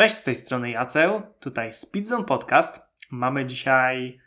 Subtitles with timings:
[0.00, 2.80] Cześć, z tej strony Jaceł, tutaj Speedzone Podcast.
[3.10, 4.20] Mamy dzisiaj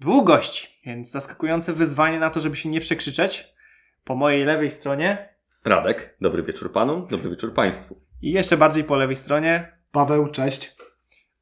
[0.00, 3.54] dwóch gości, więc zaskakujące wyzwanie na to, żeby się nie przekrzyczeć.
[4.04, 5.28] Po mojej lewej stronie
[5.64, 8.00] Radek, dobry wieczór panu, dobry wieczór państwu.
[8.22, 9.72] i jeszcze bardziej po lewej stronie.
[9.92, 10.76] Paweł, cześć.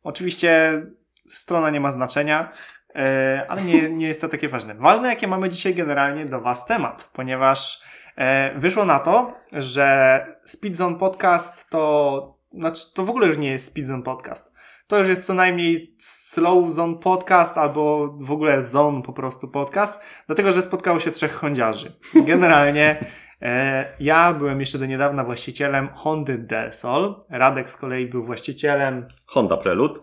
[0.02, 0.82] Oczywiście
[1.26, 2.52] strona nie ma znaczenia,
[2.94, 4.74] e, ale nie, nie jest to takie ważne.
[4.74, 7.82] Ważne, jakie mamy dzisiaj generalnie do Was temat, ponieważ
[8.16, 13.66] e, wyszło na to, że Speedzone Podcast to, znaczy to w ogóle już nie jest
[13.66, 14.54] Speedzone Podcast.
[14.86, 20.00] To już jest co najmniej Slow Zone Podcast albo w ogóle Zone po prostu podcast,
[20.26, 21.92] dlatego że spotkało się trzech hondziarzy.
[22.14, 23.04] Generalnie
[23.42, 29.06] e, ja byłem jeszcze do niedawna właścicielem Hondy Del Sol, Radek z kolei był właścicielem
[29.26, 30.00] Honda Prelude,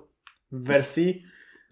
[0.51, 1.23] w wersji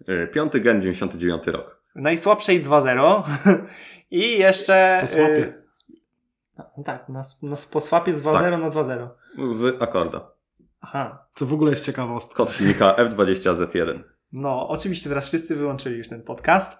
[0.08, 1.82] y, piąty gen, 99 rok.
[1.94, 3.22] najsłabszej 2.0
[4.10, 4.98] i jeszcze...
[5.00, 5.36] Po swapie.
[5.36, 5.62] y,
[6.58, 8.60] no, tak, na, na, po swapie z 2.0 Tak.
[8.60, 9.08] na 2.0.
[9.52, 10.35] Z Akorda.
[10.86, 11.26] Aha.
[11.34, 12.36] Co w ogóle jest ciekawostka.
[12.36, 13.98] Kod silnika F20Z1.
[14.32, 16.78] No, oczywiście teraz wszyscy wyłączyli już ten podcast.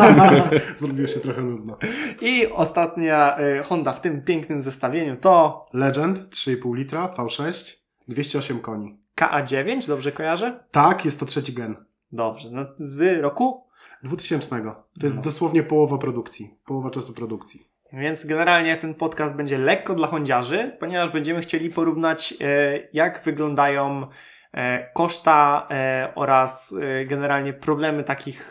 [0.78, 1.78] Zrobiło się trochę nudno.
[2.22, 7.76] I ostatnia y, Honda w tym pięknym zestawieniu to Legend 3,5 litra, V6,
[8.08, 8.98] 208 koni.
[9.20, 10.64] KA9, dobrze kojarzę?
[10.70, 11.76] Tak, jest to trzeci gen.
[12.12, 12.48] Dobrze.
[12.52, 13.66] No, z roku?
[14.02, 14.60] 2000.
[15.00, 15.22] To jest No.
[15.22, 16.54] dosłownie połowa produkcji.
[16.64, 17.68] Połowa czasu produkcji.
[17.92, 24.06] Więc generalnie ten podcast będzie lekko dla hondziarzy, ponieważ będziemy chcieli porównać, e, jak wyglądają
[24.54, 26.74] e, koszta e, oraz
[27.06, 28.50] generalnie problemy takich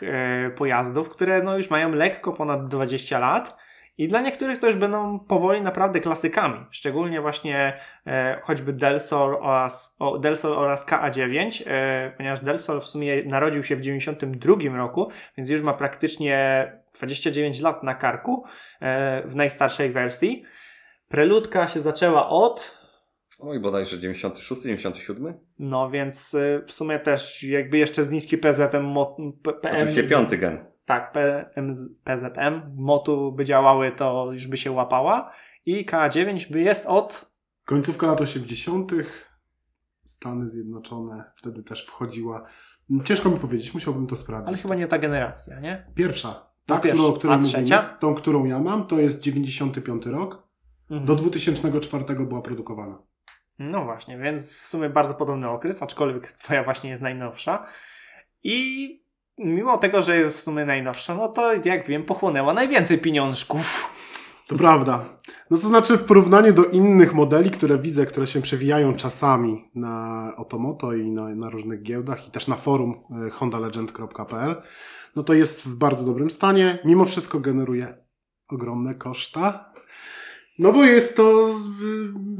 [0.56, 3.66] pojazdów, które no, już mają lekko ponad 20 lat.
[3.98, 6.66] I dla niektórych to już będą powoli naprawdę klasykami.
[6.70, 7.72] Szczególnie właśnie
[8.06, 13.76] e, choćby Delsol oraz, o, Delsol oraz KA9, e, ponieważ Delsol w sumie narodził się
[13.76, 18.44] w 92 roku, więc już ma praktycznie 29 lat na karku
[18.80, 20.44] e, w najstarszej wersji.
[21.08, 22.76] Preludka się zaczęła od,
[23.38, 25.34] Oj, bodajże 96, 97?
[25.58, 28.94] no więc e, w sumie też jakby jeszcze z niskim PZM,
[29.62, 30.64] PM, Oczywiście piąty gen.
[30.84, 31.72] Tak, PM,
[32.04, 35.32] PZM, motu by działały, to już by się łapała.
[35.66, 37.30] I K9 by jest od,
[37.64, 38.92] Końcówka lat 80.
[40.04, 42.46] Stany Zjednoczone wtedy też wchodziła.
[43.04, 44.48] Ciężko mi powiedzieć, musiałbym to sprawdzić.
[44.48, 45.86] ale chyba nie ta generacja, nie?
[45.94, 46.50] Pierwsza.
[46.68, 46.98] No Ta, pierwsza.
[46.98, 47.82] którą, o której A mówimy, trzecia?
[47.82, 50.42] tą, którą ja mam, to jest 95 rok.
[50.90, 51.06] Mhm.
[51.06, 52.98] Do 2004 była produkowana.
[53.58, 57.66] No właśnie, więc w sumie bardzo podobny okres, aczkolwiek twoja właśnie jest najnowsza.
[58.42, 58.88] I
[59.38, 63.95] mimo tego, że jest w sumie najnowsza, no to jak wiem, pochłonęła najwięcej pieniążków.
[64.46, 65.18] To prawda.
[65.50, 70.32] No to znaczy w porównaniu do innych modeli, które widzę, które się przewijają czasami na
[70.36, 72.94] Otomoto i na, na różnych giełdach i też na forum
[73.26, 74.62] e, hondalegend.pl,
[75.16, 76.78] no to jest w bardzo dobrym stanie.
[76.84, 77.98] Mimo wszystko generuje
[78.48, 79.72] ogromne koszta.
[80.58, 81.50] No bo jest to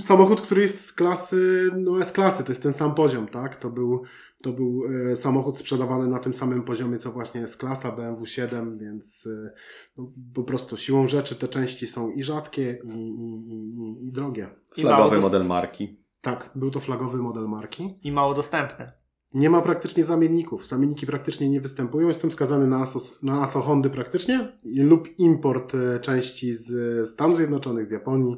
[0.00, 3.56] samochód, który jest z klasy, no S-klasy, to jest ten sam poziom, tak?
[3.56, 4.02] To był,
[4.42, 4.82] to był
[5.12, 9.52] e, samochód sprzedawany na tym samym poziomie, co właśnie S-klasa BMW 7, więc e,
[9.96, 14.48] no, po prostu siłą rzeczy te części są i rzadkie, i, i, i, i drogie.
[14.74, 16.00] Flagowy model marki.
[16.20, 17.98] Tak, był to flagowy model marki.
[18.02, 18.92] I mało dostępne.
[19.34, 20.68] Nie ma praktycznie zamienników.
[20.68, 22.08] Zamienniki praktycznie nie występują.
[22.08, 27.86] Jestem skazany na ASO, na ASO Hondy praktycznie lub import e, części z Stanów Zjednoczonych,
[27.86, 28.36] z Japonii,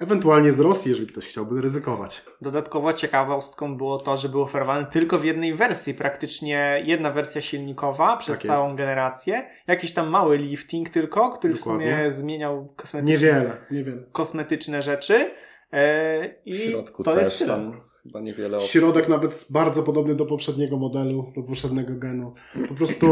[0.00, 2.22] ewentualnie z Rosji, jeżeli ktoś chciałby ryzykować.
[2.40, 8.16] Dodatkowo ciekawostką było to, że był oferowany tylko w jednej wersji, praktycznie jedna wersja silnikowa
[8.16, 9.50] przez Tak całą generację.
[9.66, 11.90] Jakiś tam mały lifting tylko, który w Dokładnie.
[11.96, 14.02] sumie zmieniał kosmetyczne, Niewiele, niewiele.
[14.12, 15.30] kosmetyczne rzeczy.
[15.72, 17.50] E, I W środku to też jest tyle.
[17.54, 18.70] tam chyba niewiele opcji.
[18.70, 22.34] Środek nawet bardzo podobny do poprzedniego modelu, do poprzedniego genu.
[22.68, 23.06] Po prostu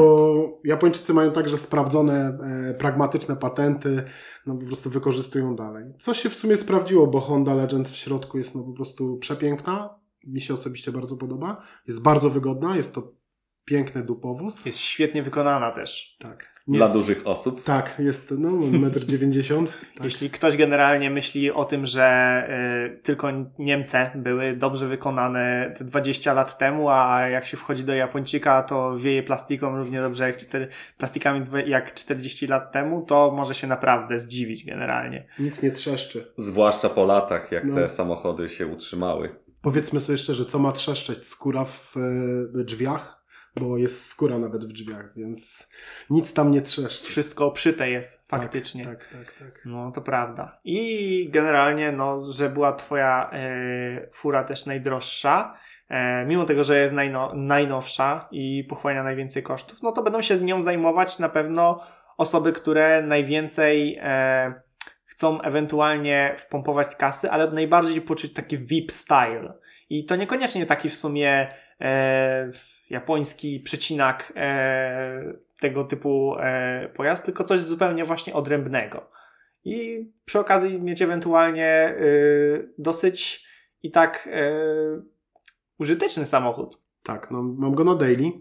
[0.64, 2.38] Japończycy mają także sprawdzone,
[2.70, 4.04] e, pragmatyczne patenty,
[4.46, 5.84] no po prostu wykorzystują dalej.
[5.98, 9.98] Co się w sumie sprawdziło, bo Honda Legends w środku jest no po prostu przepiękna.
[10.26, 11.62] Mi się osobiście bardzo podoba.
[11.88, 13.12] Jest bardzo wygodna, jest to
[13.64, 14.66] piękny dupowóz.
[14.66, 16.16] Jest świetnie wykonana też.
[16.20, 16.54] Tak.
[16.68, 17.64] Dla Jest, dużych osób.
[17.64, 19.66] tak, jest no 1,90 m.
[19.94, 20.04] Tak.
[20.04, 22.48] Jeśli ktoś generalnie myśli o tym, że
[22.96, 27.94] y, tylko Niemcy były dobrze wykonane te 20 lat temu, a jak się wchodzi do
[27.94, 30.36] Japończyka, to wieje plastiką równie dobrze jak,
[30.98, 35.26] plastikami jak 40 lat temu, to może się naprawdę zdziwić generalnie.
[35.38, 36.32] Nic nie trzeszczy.
[36.36, 37.74] Zwłaszcza po latach, jak No.
[37.74, 39.34] te samochody się utrzymały.
[39.62, 41.24] Powiedzmy sobie szczerze, co ma trzeszczeć?
[41.26, 43.23] Skóra w e, drzwiach?
[43.60, 45.70] Bo jest skóra nawet w drzwiach, więc
[46.10, 47.06] nic tam nie trzeszczy.
[47.06, 48.84] Wszystko obszyte jest faktycznie.
[48.84, 49.38] Tak, tak, tak.
[49.38, 49.62] tak.
[49.64, 50.60] No, to prawda.
[50.64, 55.58] I generalnie, no, że była twoja e, fura też najdroższa,
[55.88, 60.38] e, mimo tego, że jest najno, najnowsza i pochłania najwięcej kosztów, no to będą się
[60.38, 61.80] nią zajmować na pewno
[62.16, 64.62] osoby, które najwięcej e,
[65.04, 69.54] chcą ewentualnie wpompować kasy, ale najbardziej poczuć taki VIP style.
[69.90, 71.48] I to niekoniecznie taki w sumie
[71.80, 72.50] e,
[72.90, 79.10] japoński przecinak e, tego typu e, pojazd, tylko coś zupełnie właśnie odrębnego.
[79.64, 81.96] I przy okazji mieć ewentualnie e,
[82.78, 83.46] dosyć
[83.82, 84.52] i tak e,
[85.78, 86.78] użyteczny samochód.
[87.02, 88.32] Tak, no mam go na daily.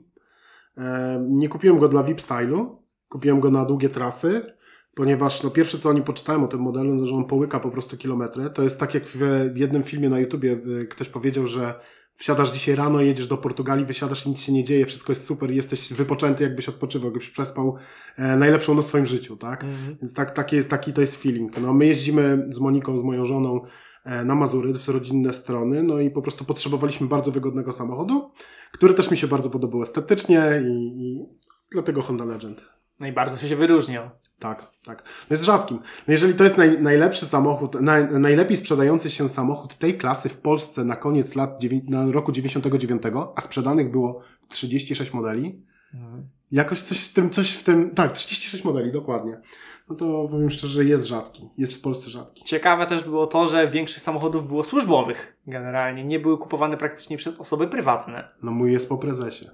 [0.78, 4.56] E, nie kupiłem go dla VIP stylu, kupiłem go na długie trasy,
[4.96, 7.98] ponieważ no pierwsze co oni poczytałem o tym modelu, no, że on połyka po prostu
[7.98, 8.50] kilometry.
[8.50, 11.74] To jest tak jak w jednym filmie na YouTubie e, ktoś powiedział, że
[12.16, 15.52] wsiadasz dzisiaj rano, jedziesz do Portugalii, wysiadasz i nic się nie dzieje, wszystko jest super
[15.52, 17.78] jesteś wypoczęty, jakbyś odpoczywał, jakbyś przespał
[18.18, 19.64] e, najlepszą noc w swoim życiu, tak?
[19.64, 19.98] Mhm.
[20.02, 21.58] Więc tak, taki, jest, taki to jest feeling.
[21.58, 23.62] No, my jeździmy z Moniką, z moją żoną
[24.04, 28.32] e, na Mazury, w rodzinne strony, no i po prostu potrzebowaliśmy bardzo wygodnego samochodu,
[28.72, 31.26] który też mi się bardzo podobał estetycznie i, i
[31.72, 32.66] dlatego Honda Legend.
[33.00, 34.10] No i bardzo się wyróżniał.
[34.40, 35.04] Tak, tak.
[35.30, 35.78] No jest rzadkim.
[35.78, 40.38] No jeżeli to jest naj, najlepszy samochód, naj, najlepiej sprzedający się samochód tej klasy w
[40.38, 43.04] Polsce na koniec lat, na roku 99,
[43.36, 45.64] a sprzedanych było 36 modeli,
[45.94, 46.28] mhm.
[46.52, 49.42] jakoś coś w tym, coś w tym, tak, 36 modeli, dokładnie.
[49.90, 51.50] No to powiem szczerze, jest rzadki.
[51.58, 52.44] Jest w Polsce rzadki.
[52.44, 56.04] Ciekawe też było to, że większość samochodów było służbowych generalnie.
[56.04, 58.30] Nie były kupowane praktycznie przez osoby prywatne.
[58.44, 59.46] No mój jest po prezesie.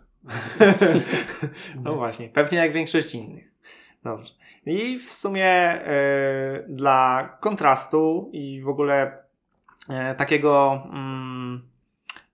[1.84, 3.49] no właśnie, pewnie jak większość innych.
[4.04, 4.34] Dobrze.
[4.66, 9.18] I w sumie y, dla kontrastu i w ogóle
[10.12, 11.70] y, takiego y,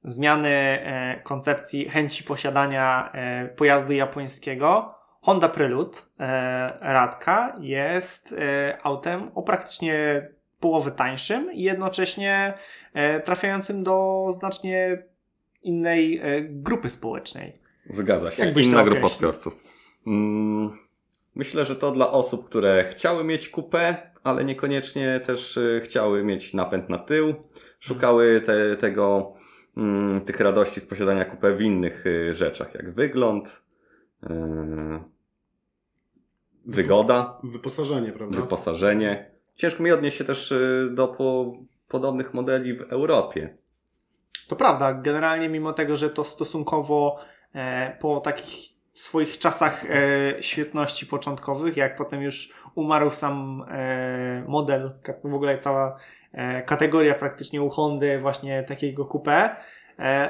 [0.04, 0.80] zmiany
[1.24, 3.14] koncepcji chęci posiadania
[3.56, 6.00] pojazdu japońskiego, Honda Prelude
[6.82, 8.36] Radka jest
[8.84, 10.28] autem o praktycznie
[10.60, 12.54] połowę tańszym i jednocześnie
[13.24, 15.04] trafiającym do znacznie
[15.64, 17.60] innej grupy społecznej.
[17.90, 18.46] Zgadza się.
[18.46, 19.64] Jakbyś Inna grupa odbiorców.
[20.08, 20.78] Mm,
[21.36, 26.54] myślę, że to dla osób, które chciały mieć kupę, ale niekoniecznie też y, chciały mieć
[26.54, 27.34] napęd na tył.
[27.80, 29.34] Szukały te, tego,
[29.78, 33.64] mm, tych radości z posiadania kupę w innych y, rzeczach, jak wygląd,
[34.24, 34.28] y,
[36.66, 37.40] wygoda.
[37.44, 38.42] Wyposażenie, prawda?
[38.42, 39.32] Wyposażenie.
[39.56, 40.54] Ciężko mi odnieść się też
[40.92, 43.58] do po, podobnych modeli w Europie.
[44.48, 47.20] To prawda, generalnie mimo tego, że to stosunkowo
[47.56, 54.92] E, po takich swoich czasach e, świetności początkowych, jak potem już umarł sam e, model,
[55.24, 55.98] w ogóle cała
[56.66, 59.50] kategoria praktycznie u Hondy właśnie takiego coupé,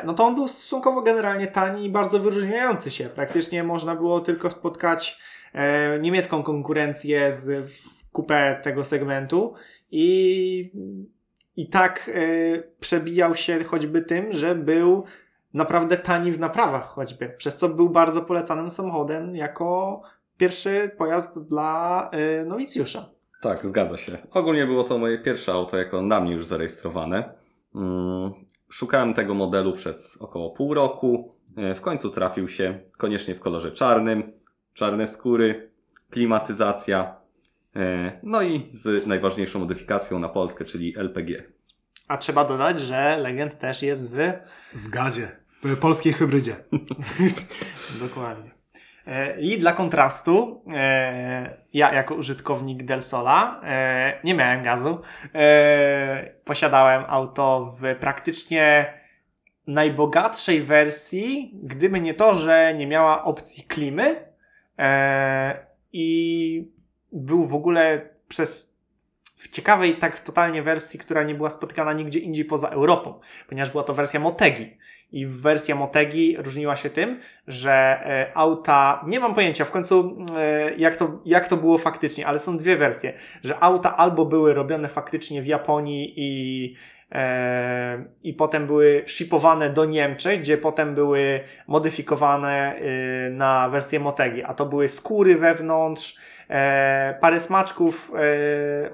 [0.03, 3.05] no to on był stosunkowo generalnie tani i bardzo wyróżniający się.
[3.05, 5.19] Praktycznie można było tylko spotkać
[6.01, 7.71] niemiecką konkurencję z
[8.13, 9.53] coupé tego segmentu
[9.91, 10.71] i,
[11.55, 12.11] i tak
[12.79, 15.05] przebijał się choćby tym, że był
[15.55, 20.01] naprawdę tani w naprawach choćby, przez co był bardzo polecanym samochodem jako
[20.37, 23.09] pierwszy pojazd dla yy, nowicjusza.
[23.41, 24.17] Tak, zgadza się.
[24.31, 27.33] Ogólnie było to moje pierwsze auto jako na mnie już zarejestrowane.
[27.75, 28.31] Mm,
[28.69, 31.35] szukałem tego modelu przez około pół roku.
[31.71, 34.31] Y, w końcu trafił się, koniecznie w kolorze czarnym,
[34.73, 35.71] czarne skóry,
[36.09, 37.15] klimatyzacja,
[37.75, 37.79] y,
[38.23, 41.43] no i z najważniejszą modyfikacją na Polskę, czyli LPG.
[42.07, 44.33] A trzeba dodać, że Legend też jest w...
[44.73, 45.44] W gazie.
[45.81, 46.55] Polskiej hybrydzie.
[48.07, 48.55] Dokładnie.
[49.07, 55.01] E, I dla kontrastu, e, ja jako użytkownik Delsola e, nie miałem gazu.
[56.45, 58.93] Posiadałem auto w praktycznie
[59.67, 64.15] najbogatszej wersji, gdyby nie to, że nie miała opcji klimy
[65.93, 66.69] i
[67.11, 68.75] był w ogóle przez
[69.37, 73.83] w ciekawej tak totalnie wersji, która nie była spotykana nigdzie indziej poza Europą, ponieważ była
[73.83, 74.77] to wersja Motegi.
[75.11, 80.75] I wersja Motegi różniła się tym, że e, auta, nie mam pojęcia w końcu e,
[80.75, 84.87] jak to, jak to było faktycznie, ale są dwie wersje, że auta albo były robione
[84.87, 86.75] faktycznie w Japonii i
[87.11, 92.75] e, i potem były shipowane do Niemczech, gdzie potem były modyfikowane
[93.31, 96.17] na wersję Motegi, a to były skóry wewnątrz,
[97.21, 98.11] parę smaczków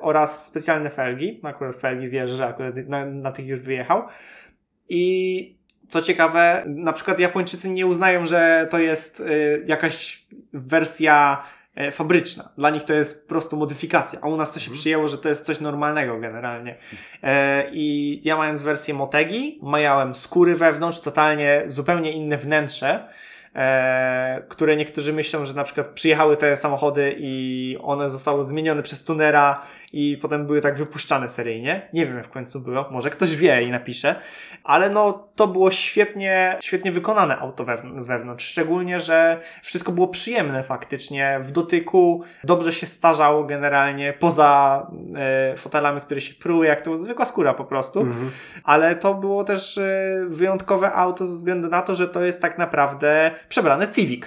[0.02, 1.40] oraz specjalne felgi.
[1.44, 4.04] Akurat felgi wierzę, że akurat na, na tych już wyjechał.
[4.90, 5.61] I
[5.92, 11.44] co ciekawe, na przykład Japończycy nie uznają, że to jest y, jakaś wersja
[11.88, 12.50] y, fabryczna.
[12.58, 14.80] Dla nich to jest po prostu modyfikacja, a u nas to się mhm.
[14.80, 16.76] przyjęło, że to jest coś normalnego generalnie.
[17.24, 23.08] E, I ja mając wersję Motegi, miałem skóry wewnątrz, totalnie zupełnie inne wnętrze,
[23.56, 29.04] e, które niektórzy myślą, że na przykład przyjechały te samochody i one zostały zmienione przez
[29.04, 29.62] tunera
[29.94, 31.90] i potem były tak wypuszczane seryjnie.
[31.94, 34.16] Nie wiem jak w końcu było, może ktoś wie i napisze,
[34.64, 41.40] ale no to było świetnie, świetnie wykonane auto wewnątrz, szczególnie, że wszystko było przyjemne faktycznie
[41.44, 47.26] w dotyku, dobrze się starzał generalnie, poza e, fotelami, które się pruły, jak to zwykła
[47.26, 48.32] skóra po prostu, mhm.
[48.64, 52.58] ale to było też e, wyjątkowe auto ze względu na to, że to jest tak
[52.58, 54.26] naprawdę przebrane Civic.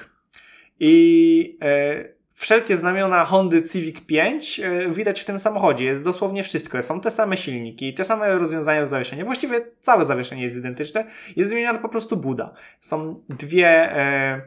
[0.81, 2.15] I e,
[2.45, 5.85] wszelkie znamiona Hondy Civic 5 e, widać w tym samochodzie.
[5.85, 6.83] Jest dosłownie wszystko.
[6.83, 9.25] Są te same silniki, te same rozwiązania w zawieszeniu.
[9.25, 11.05] Właściwie całe zawieszenie jest identyczne.
[11.37, 12.55] Jest zmieniana po prostu buda.
[12.81, 14.41] Są dwie, e,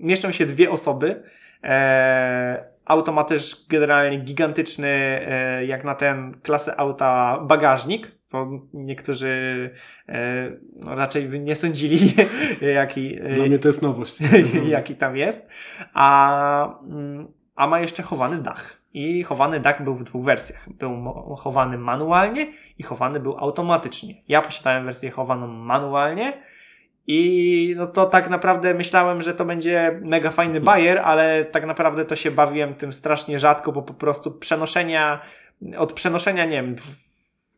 [0.00, 1.22] mieszczą się dwie osoby.
[1.64, 9.70] E, auto ma też generalnie gigantyczny, e, jak na ten klasę auta, bagażnik, co niektórzy
[10.08, 11.98] e, no, raczej by nie sądzili,
[12.74, 13.16] jaki.
[13.16, 14.18] Dla mnie to jest nowość.
[14.76, 15.48] jaki tam jest.
[15.94, 18.82] A, mm, a ma jeszcze chowany dach.
[18.94, 20.68] I chowany dach był w dwóch wersjach.
[20.72, 24.14] Był chowany manualnie i chowany był automatycznie.
[24.28, 26.32] Ja posiadałem wersję chowaną manualnie
[27.06, 32.04] i no to tak naprawdę myślałem, że to będzie mega fajny bajer, ale tak naprawdę
[32.04, 35.20] to się bawiłem tym strasznie rzadko, bo po prostu przenoszenia,
[35.76, 36.76] od przenoszenia, nie wiem,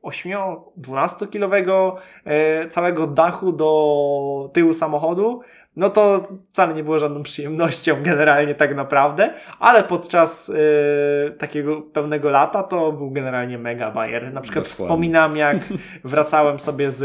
[0.04, 5.40] 8-12 kilowego e, całego dachu do tyłu samochodu,
[5.76, 6.20] no to
[6.52, 12.92] wcale nie było żadną przyjemnością generalnie tak naprawdę, ale podczas e, takiego pełnego lata to
[12.92, 14.32] był generalnie mega bajer.
[14.32, 14.84] Na przykład Dokładnie.
[14.84, 15.56] wspominam jak
[16.04, 17.04] wracałem sobie z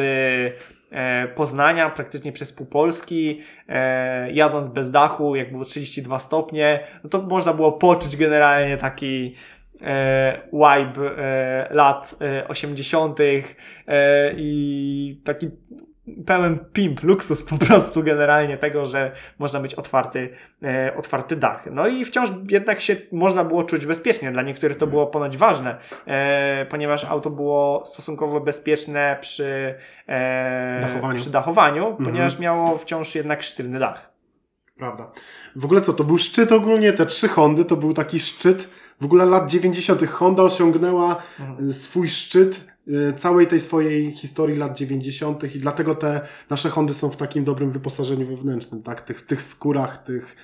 [0.92, 3.42] E, Poznania, praktycznie przez pół Polski,
[4.32, 9.36] jadąc bez dachu, jak było 32 stopnie, no to można było poczuć generalnie taki
[9.82, 13.20] e, vibe e, lat e, 80.
[13.88, 15.50] E, i taki
[16.26, 20.30] pełen pimp, luksus po prostu generalnie tego, że można mieć otwarty,
[20.64, 21.64] e, otwarty dach.
[21.72, 24.32] No i wciąż jednak się można było czuć bezpiecznie.
[24.32, 29.76] Dla niektórych to było ponoć ważne, e, ponieważ auto było stosunkowo bezpieczne przy
[30.08, 32.06] e, dachowaniu, przy dachowaniu mhm.
[32.06, 34.10] ponieważ miało wciąż jednak sztywny dach.
[34.78, 35.12] Prawda.
[35.56, 38.70] W ogóle co, to był szczyt ogólnie, te trzy Hondy to był taki szczyt
[39.02, 40.08] w ogóle lat 90.
[40.08, 41.74] Honda osiągnęła mhm.
[41.74, 45.56] swój szczyt Y, całej tej swojej historii lat 90.
[45.56, 49.02] i dlatego te nasze Hondy są w takim dobrym wyposażeniu wewnętrznym, tak?
[49.02, 50.36] Tych, tych skórach, tych,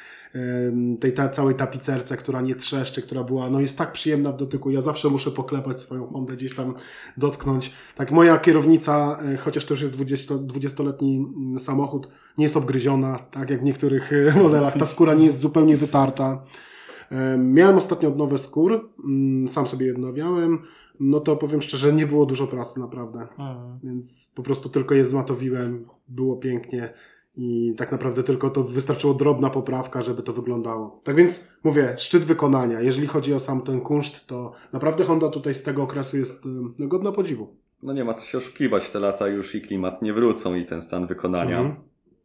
[0.99, 4.69] tej ta, całej tapicerce, która nie trzeszczy, która była, no jest tak przyjemna w dotyku.
[4.69, 6.73] Ja zawsze muszę poklepać swoją Hondę, gdzieś tam
[7.17, 7.73] dotknąć.
[7.95, 12.07] Tak, moja kierownica, e, chociaż to już jest 20, 20-letni mm, samochód,
[12.37, 14.11] nie jest obgryziona, tak jak w niektórych
[14.43, 14.77] modelach.
[14.77, 16.43] Ta skóra nie jest zupełnie wytarta.
[17.37, 20.59] Miałem ostatnio odnowę skór, mm, sam sobie je odnawiałem
[20.99, 23.19] no to powiem szczerze, nie było dużo pracy naprawdę.
[23.19, 23.79] Mhm.
[23.83, 26.93] Więc po prostu tylko je zmatowiłem, było pięknie
[27.37, 31.01] i tak naprawdę tylko to wystarczyło drobna poprawka, żeby to wyglądało.
[31.03, 32.81] Tak więc mówię, szczyt wykonania.
[32.81, 36.43] Jeżeli chodzi o sam ten kunszt, to naprawdę Honda tutaj z tego okresu jest
[36.79, 37.55] no, godna podziwu.
[37.83, 40.81] No nie ma co się oszukiwać, te lata już i klimat nie wrócą i ten
[40.81, 41.59] stan wykonania.
[41.59, 41.75] Mhm.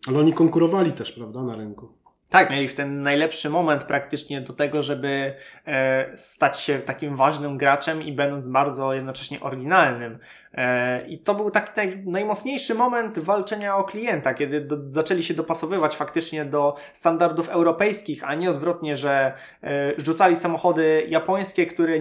[0.08, 1.88] Ale oni konkurowali też, prawda, na rynku.
[2.30, 5.34] Tak, mieli w ten najlepszy moment praktycznie do tego, żeby
[5.66, 10.18] e, stać się takim ważnym graczem i będąc bardzo jednocześnie oryginalnym.
[10.54, 15.34] E, I to był taki naj, najmocniejszy moment walczenia o klienta, kiedy do, zaczęli się
[15.34, 19.32] dopasowywać faktycznie do standardów europejskich, a nie odwrotnie, że
[19.62, 21.92] e, rzucali samochody japońskie, które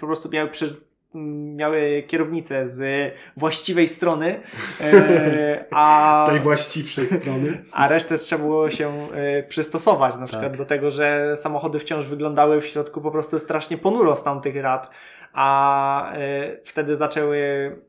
[0.00, 0.80] po prostu miały przy,
[1.14, 4.40] miały kierownicę z właściwej strony,
[4.80, 6.24] e, a...
[6.26, 7.64] Z tej właściwszej strony.
[7.72, 10.56] A resztę trzeba było się e, przystosować, na przykład tak.
[10.56, 14.90] do tego, że samochody wciąż wyglądały w środku po prostu strasznie ponuro z tamtych lat,
[15.32, 16.16] a e,
[16.64, 17.38] wtedy zaczęły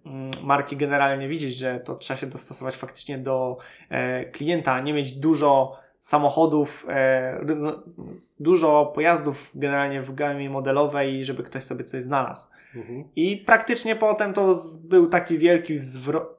[0.06, 3.58] mm, marki generalnie widzieć, że to trzeba się dostosować faktycznie do
[4.32, 6.86] klienta, nie mieć dużo samochodów,
[7.56, 7.84] no,
[8.40, 12.55] dużo pojazdów generalnie w gamie modelowej, żeby ktoś sobie coś znalazł.
[12.76, 13.04] Mhm.
[13.16, 16.36] I praktycznie potem to był taki wielki zwrot.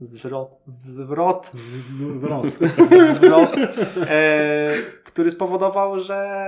[0.00, 0.50] Zwrot.
[0.78, 1.50] Zwrot.
[1.54, 2.46] Zwrot.
[2.86, 3.56] zwrot
[4.08, 4.68] e,
[5.04, 6.46] który spowodował, że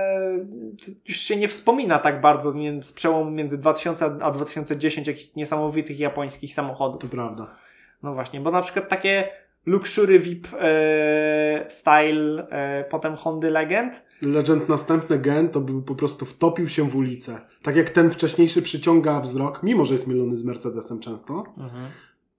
[1.07, 6.53] już się nie wspomina tak bardzo z przełomu między 2000 a 2010 jakichś niesamowitych japońskich
[6.53, 7.01] samochodów.
[7.01, 7.55] To prawda.
[8.03, 9.29] No właśnie, bo na przykład takie
[9.65, 14.05] Luxury VIP e, Style, e, potem Hondy Legend.
[14.21, 17.41] Legend następny gen to był po prostu wtopił się w ulicę.
[17.61, 21.87] Tak jak ten wcześniejszy przyciąga wzrok, mimo że jest mylony z Mercedesem często, mhm.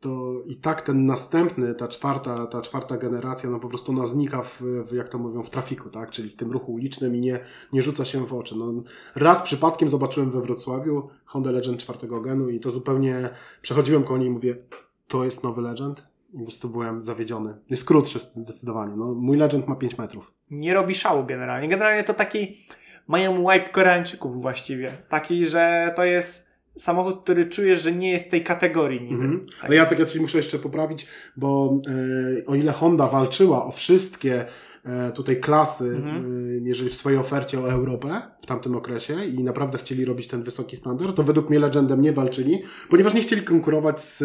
[0.00, 4.42] to i tak ten następny, ta czwarta, ta czwarta generacja, no po prostu ona znika
[4.42, 6.10] w, w, jak to mówią, w trafiku, tak?
[6.10, 7.40] Czyli w tym ruchu ulicznym i nie,
[7.72, 8.58] nie rzuca się w oczy.
[8.58, 8.72] No,
[9.16, 13.30] raz przypadkiem zobaczyłem we Wrocławiu Honda Legend czwartego genu i to zupełnie
[13.62, 14.56] przechodziłem koło niej i mówię,
[15.08, 16.11] to jest nowy Legend?
[16.32, 17.54] Po prostu byłem zawiedziony.
[17.70, 18.96] Jest krótszy zdecydowanie.
[18.96, 20.32] No, mój Legend ma 5 metrów.
[20.50, 21.68] Nie robi szału generalnie.
[21.68, 22.56] Generalnie to taki
[23.08, 24.92] mają wipe Koreańczyków właściwie.
[25.08, 29.14] Taki, że to jest samochód, który czujesz, że nie jest tej kategorii niby.
[29.24, 29.46] Mhm.
[29.60, 29.64] Tak.
[29.64, 31.80] Ale Jacek, ja Ci muszę jeszcze poprawić, bo
[32.42, 34.44] e, o ile Honda walczyła o wszystkie
[34.84, 36.46] e, tutaj klasy, Mhm.
[36.64, 40.42] e, jeżeli w swojej ofercie o Europę w tamtym okresie i naprawdę chcieli robić ten
[40.42, 44.22] wysoki standard, to według mnie Legendem nie walczyli, ponieważ nie chcieli konkurować z,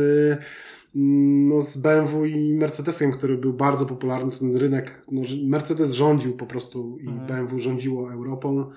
[1.00, 6.46] no, z BMW i Mercedesem, który był bardzo popularny, ten rynek, no, Mercedes rządził po
[6.46, 7.27] prostu i Mhm.
[7.27, 8.70] BMW rządziło Europą.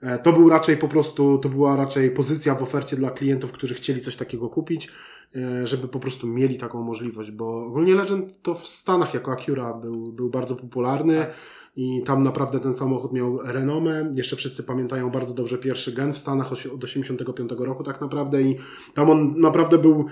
[0.00, 3.74] E, To był raczej po prostu, to była raczej pozycja w ofercie dla klientów, którzy
[3.74, 4.92] chcieli coś takiego kupić,
[5.36, 9.74] e, żeby po prostu mieli taką możliwość, bo ogólnie Legend to w Stanach jako Acura
[9.74, 11.34] był, był bardzo popularny Tak.
[11.76, 14.12] i tam naprawdę ten samochód miał renomę.
[14.14, 18.56] Jeszcze wszyscy pamiętają bardzo dobrze pierwszy gen w Stanach od 85 roku tak naprawdę i
[18.94, 20.04] tam on naprawdę był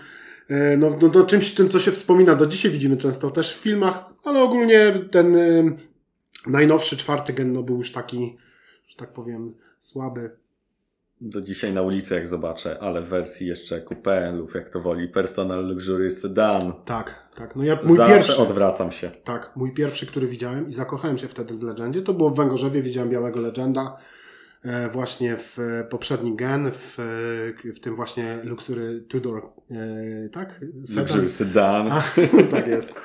[0.78, 4.04] no, no, no czymś, czym co się wspomina, do dzisiaj widzimy często też w filmach,
[4.24, 5.76] ale ogólnie ten e,
[6.46, 8.36] najnowszy czwarty gen no, był już taki,
[8.88, 10.30] że tak powiem, słaby.
[11.20, 15.08] Do dzisiaj na ulicy jak zobaczę, ale w wersji jeszcze coupé lub jak to woli
[15.08, 16.72] personal luxury sedan.
[16.84, 17.56] Tak, tak.
[17.56, 19.10] No ja mój Zawsze pierwszy, odwracam się.
[19.24, 22.82] tak, mój pierwszy, który widziałem i zakochałem się wtedy w Legendzie, to było w Węgorzewie,
[22.82, 24.15] widziałem Białego Legenda, e,
[24.90, 30.60] właśnie w e, poprzedni gen, w, e, w tym właśnie Luxury Tudor, e, tak?
[30.84, 31.04] Sedan.
[31.04, 31.92] Luxury sedan.
[31.92, 32.02] A,
[32.50, 33.00] tak jest.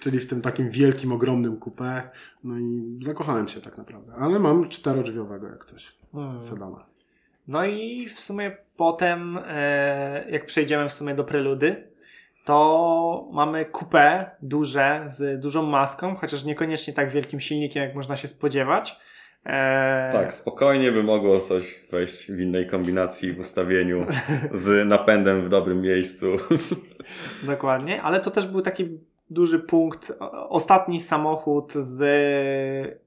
[0.00, 2.02] Czyli w tym takim wielkim, ogromnym coupé.
[2.44, 4.12] No i zakochałem się tak naprawdę.
[4.14, 5.96] Ale mam czterodrzwiowego jak coś.
[6.12, 6.42] Hmm.
[6.42, 6.86] Sedana.
[7.48, 11.88] No i w sumie potem, e, jak przejdziemy w sumie do preludy,
[12.44, 18.28] to mamy coupé duże z dużą maską, chociaż niekoniecznie tak wielkim silnikiem, jak można się
[18.28, 19.00] spodziewać.
[19.48, 24.06] E, Tak, spokojnie by mogło coś wejść w innej kombinacji w ustawieniu
[24.52, 26.26] z napędem w dobrym miejscu.
[27.42, 28.98] Dokładnie, ale to też był taki
[29.30, 30.12] duży punkt.
[30.48, 32.04] Ostatni samochód z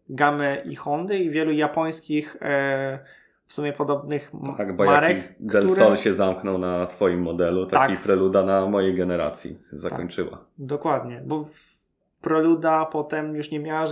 [0.10, 3.00] gamy i Hondy i wielu japońskich e,
[3.48, 7.94] w sumie podobnych Tak, bo marek, Del które- Sol się zamknął na twoim modelu, taki
[7.94, 8.02] Tak.
[8.04, 10.46] preluda na mojej generacji zakończyła.
[10.58, 11.81] Dokładnie, bo w-
[12.22, 13.86] Preluda potem już nie miała.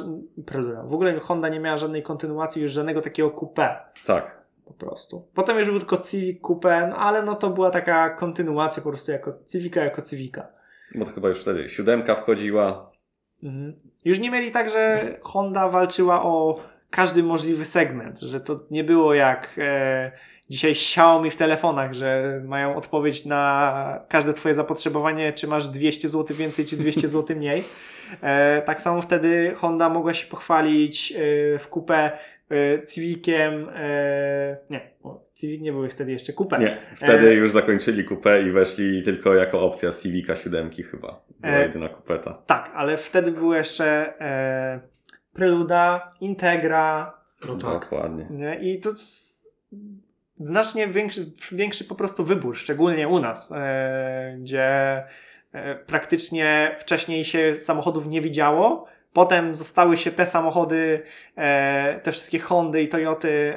[0.45, 0.83] Preluda.
[0.83, 4.41] W ogóle Honda nie miała żadnej kontynuacji, już żadnego takiego coupé Tak.
[4.65, 5.27] po prostu.
[5.33, 9.12] Potem już był tylko Civic Coupé, no ale no to była taka kontynuacja po prostu
[9.12, 10.48] jako Civica jako Civica.
[10.95, 12.91] Bo to chyba już wtedy siódemka wchodziła.
[13.43, 13.74] Mhm.
[14.05, 16.59] Już nie mieli tak, że Honda walczyła o
[16.89, 20.12] każdy możliwy segment, że to nie było jak e,
[20.49, 26.38] dzisiaj Xiaomi w telefonach, że mają odpowiedź na każde twoje zapotrzebowanie, czy masz 200 zł
[26.38, 27.63] więcej, czy 200 zł mniej.
[28.21, 31.15] E, tak samo wtedy Honda mogła się pochwalić e,
[31.59, 32.12] w kupę
[32.51, 34.91] e, Civiciem, e, nie,
[35.35, 36.59] Civic nie były wtedy jeszcze kupę.
[36.59, 41.21] Nie, wtedy E, już zakończyli kupę i weszli tylko jako opcja Civica siódemki chyba.
[41.39, 42.41] Była E, jedyna kupeta.
[42.45, 44.79] Tak, ale wtedy były jeszcze e,
[45.33, 47.81] Preluda, Integra, No tak.
[47.81, 48.27] Dokładnie.
[48.29, 48.55] Nie?
[48.55, 48.89] I to
[50.39, 54.63] znacznie większy, większy po prostu wybór, szczególnie u nas, e, gdzie
[55.52, 58.86] e, praktycznie wcześniej się samochodów nie widziało.
[59.13, 61.02] Potem zostały się te samochody,
[61.36, 63.54] e, te wszystkie Hondy i Toyoty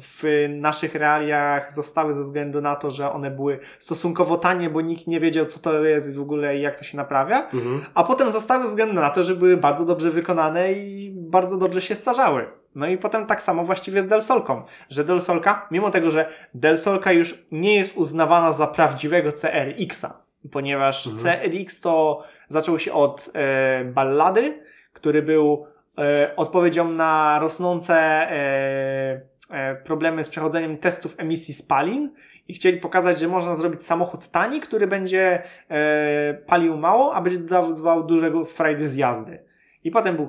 [0.00, 5.06] w naszych realiach zostały ze względu na to, że one były stosunkowo tanie, bo nikt
[5.06, 7.84] nie wiedział, co to jest w ogóle i jak to się naprawia Mhm.
[7.94, 11.80] a potem zostały ze względu na to, że były bardzo dobrze wykonane i bardzo dobrze
[11.80, 12.59] się starzały.
[12.74, 17.46] No i potem tak samo właściwie z Delsolką, że Delsolka, mimo tego, że Delsolka już
[17.52, 21.40] nie jest uznawana za prawdziwego CRX-a, ponieważ Mhm.
[21.40, 25.66] CRX to zaczął się od e, ballady, który był
[25.98, 32.10] e, odpowiedzią na rosnące e, e, problemy z przechodzeniem testów emisji spalin
[32.48, 37.38] i chcieli pokazać, że można zrobić samochód tani, który będzie e, palił mało, a będzie
[37.38, 39.38] dawał dużego frajdy z jazdy.
[39.84, 40.28] I potem był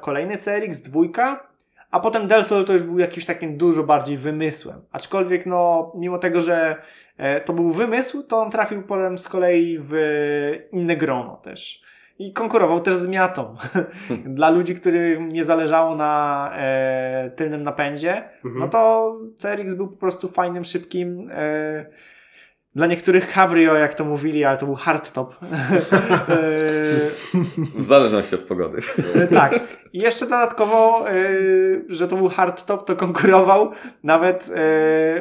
[0.00, 1.46] kolejny CRX, dwójka,
[1.90, 4.80] a potem Del Sol to już był jakimś takim dużo bardziej wymysłem.
[4.92, 6.76] Aczkolwiek, no, mimo tego, że
[7.16, 9.92] e, to był wymysł, to on trafił potem z kolei w
[10.72, 11.82] inne grono też.
[12.18, 13.56] I konkurował też z miatą.
[14.24, 18.58] Dla ludzi, którym nie zależało na e, tylnym napędzie, Mhm.
[18.58, 21.30] no to CRX był po prostu fajnym, szybkim.
[21.32, 21.86] E,
[22.76, 25.36] dla niektórych cabrio, jak to mówili, ale to był hardtop.
[25.42, 25.46] e,
[27.78, 28.78] W zależności od pogody.
[29.14, 29.60] E, tak.
[29.92, 31.14] I jeszcze dodatkowo, e,
[31.88, 33.70] że to był hardtop, to konkurował
[34.02, 34.48] nawet e,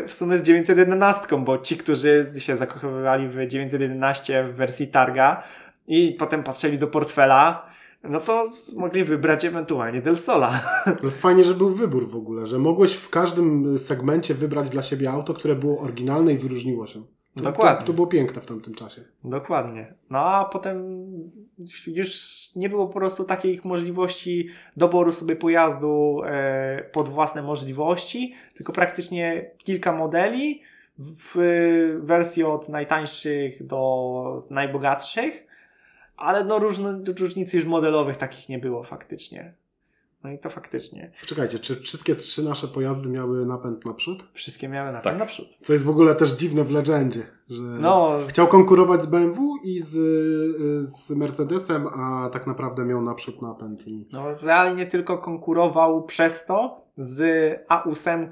[0.08, 5.44] w sumie z 911, bo ci, którzy się zakochywali w 911 w wersji Targa
[5.88, 7.66] i potem patrzyli do portfela,
[8.04, 10.62] no to mogli wybrać ewentualnie Del Sola.
[11.02, 15.12] Ale fajnie, że był wybór w ogóle, że mogłeś w każdym segmencie wybrać dla siebie
[15.12, 17.04] auto, które było oryginalne i wyróżniło się.
[17.36, 17.80] To, Dokładnie.
[17.80, 19.02] To, to było piękne w tamtym czasie.
[19.24, 19.94] Dokładnie.
[20.10, 21.06] No a potem
[21.88, 22.10] już
[22.56, 29.52] nie było po prostu takich możliwości doboru sobie pojazdu e, pod własne możliwości, tylko praktycznie
[29.58, 30.62] kilka modeli
[31.00, 31.36] w
[32.00, 35.48] wersji od najtańszych do najbogatszych,
[36.18, 39.54] ale no różne, różnic już modelowych takich nie było faktycznie.
[40.26, 41.12] No i to faktycznie.
[41.26, 44.24] Czekajcie, czy wszystkie trzy nasze pojazdy miały napęd naprzód?
[44.34, 45.18] Wszystkie miały napęd Tak.
[45.18, 45.48] naprzód.
[45.62, 49.82] Co jest w ogóle też dziwne w Legendzie, że No, chciał konkurować z BMW i
[49.82, 49.92] z,
[50.88, 53.88] z Mercedesem, a tak naprawdę miał naprzód napęd.
[53.88, 54.08] I...
[54.12, 57.20] no realnie tylko konkurował przez to z
[57.70, 58.28] A8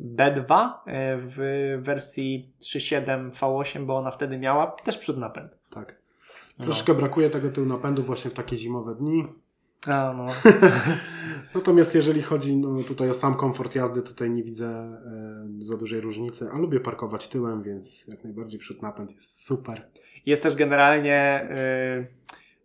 [0.00, 1.38] B2 e, w
[1.82, 5.52] wersji 3.7 V8, bo ona wtedy miała też przód napęd.
[5.70, 5.96] Tak.
[6.58, 6.64] No.
[6.64, 9.26] Troszkę brakuje tego tyłu napędu właśnie w takie zimowe dni.
[9.86, 10.26] A, no.
[11.54, 16.00] Natomiast jeżeli chodzi no, tutaj o sam komfort jazdy, tutaj nie widzę e, za dużej
[16.00, 19.88] różnicy, a lubię parkować tyłem, więc jak najbardziej przód napęd jest super.
[20.26, 22.06] Jest też generalnie y,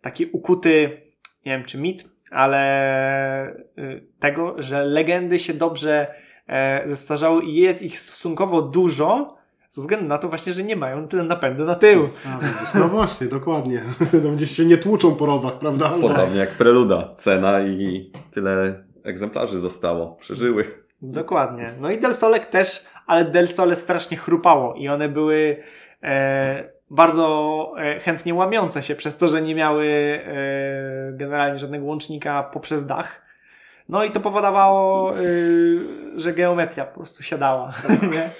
[0.00, 1.00] taki ukuty,
[1.46, 6.14] nie wiem czy mit, ale y, tego, że legendy się dobrze
[6.46, 9.36] e, zestarzały i jest ich stosunkowo dużo,
[9.72, 12.08] ze względu na to właśnie, że nie mają tyle napędu na tył.
[12.26, 13.82] A, widzisz, no właśnie, dokładnie.
[14.24, 15.92] Tam gdzieś się nie tłuczą po rowach, prawda?
[16.00, 17.06] Podobnie jak Preluda.
[17.06, 20.16] Cena i tyle egzemplarzy zostało.
[20.20, 20.64] Przeżyły.
[21.02, 21.74] Dokładnie.
[21.80, 25.62] No i Del Solek też, ale Del Sole strasznie chrupało i one były
[26.02, 32.42] e, bardzo e, chętnie łamiące się przez to, że nie miały e, generalnie żadnego łącznika
[32.42, 33.22] poprzez dach.
[33.88, 35.22] No i to powodowało, e,
[36.16, 37.72] że geometria po prostu siadała.
[38.12, 38.30] nie?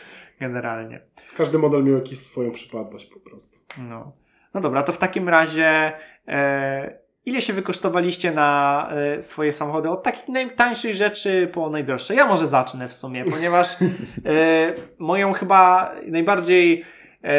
[0.43, 1.01] Generalnie.
[1.37, 3.59] Każdy model miał jakąś swoją przypadłość po prostu.
[3.79, 4.13] No.
[4.55, 5.93] no dobra, to w takim razie
[6.29, 9.91] e, ile się wykosztowaliście na e, swoje samochody?
[9.91, 12.15] Od takich najtańszych rzeczy po najdroższe.
[12.15, 16.85] Ja może zacznę w sumie, ponieważ e, moją chyba najbardziej
[17.25, 17.35] e,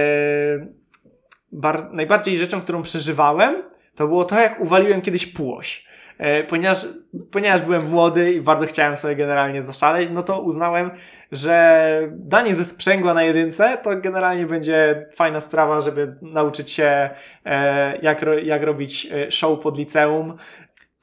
[1.52, 3.64] bar, najbardziej rzeczą, którą przeżywałem,
[3.96, 5.93] to było to, jak uwaliłem kiedyś półoś.
[6.24, 6.86] E, ponieważ,
[7.32, 10.92] ponieważ byłem młody i bardzo chciałem sobie generalnie zaszaleć, no to uznałem,
[11.32, 17.10] że danie ze sprzęgła na jedynce to generalnie będzie fajna sprawa, żeby nauczyć się
[17.46, 20.38] e, jak, jak robić e, show pod liceum.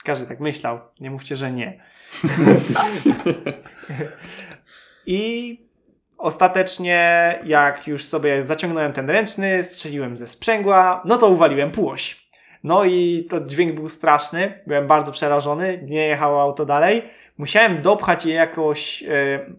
[0.05, 1.83] Każdy tak myślał, nie mówcie, że nie.
[5.07, 5.59] I
[6.19, 12.30] ostatecznie, jak już sobie zaciągnąłem ten ręczny, strzeliłem ze sprzęgła, no to uwaliłem półoś.
[12.65, 17.03] No i to dźwięk był straszny, byłem bardzo przerażony, nie jechało auto dalej.
[17.39, 19.07] Musiałem dopchać je jakoś e,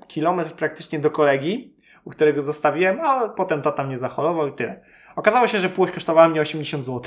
[0.07, 1.73] kilometr praktycznie do kolegi,
[2.05, 4.81] u którego zostawiłem, a potem tata mnie zacholował i tyle.
[5.15, 7.01] Okazało się, że płoś kosztowała mnie 80 zł.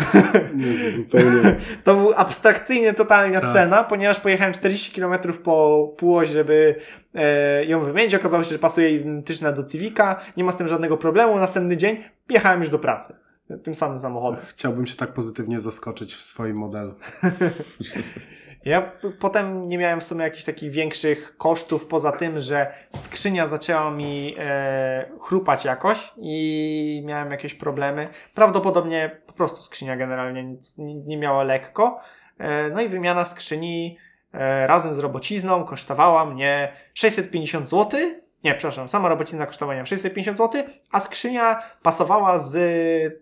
[0.54, 1.56] Nie, zupełnie.
[1.84, 3.50] To był abstrakcyjnie totalna Tak.
[3.50, 6.74] cena, ponieważ pojechałem 40 km po półoś, żeby
[7.14, 8.14] e, ją wymienić.
[8.14, 11.38] Okazało się, że pasuje identyczna do Civica, nie ma z tym żadnego problemu.
[11.38, 13.25] Następny dzień jechałem już do pracy.
[13.62, 14.40] Tym samym samochodem.
[14.48, 16.94] Chciałbym się tak pozytywnie zaskoczyć w swoim modelu.
[18.66, 23.90] Ja potem nie miałem w sumie jakichś takich większych kosztów, poza tym, że skrzynia zaczęła
[23.90, 28.08] mi e, chrupać jakoś i miałem jakieś problemy.
[28.34, 32.00] Prawdopodobnie po prostu skrzynia generalnie nie miała lekko.
[32.38, 33.98] E, no i wymiana skrzyni
[34.32, 38.00] e, razem z robocizną kosztowała mnie 650 zł.
[38.44, 42.56] Nie, przepraszam, sama robocizna kosztowała mnie 650 zł, a skrzynia pasowała z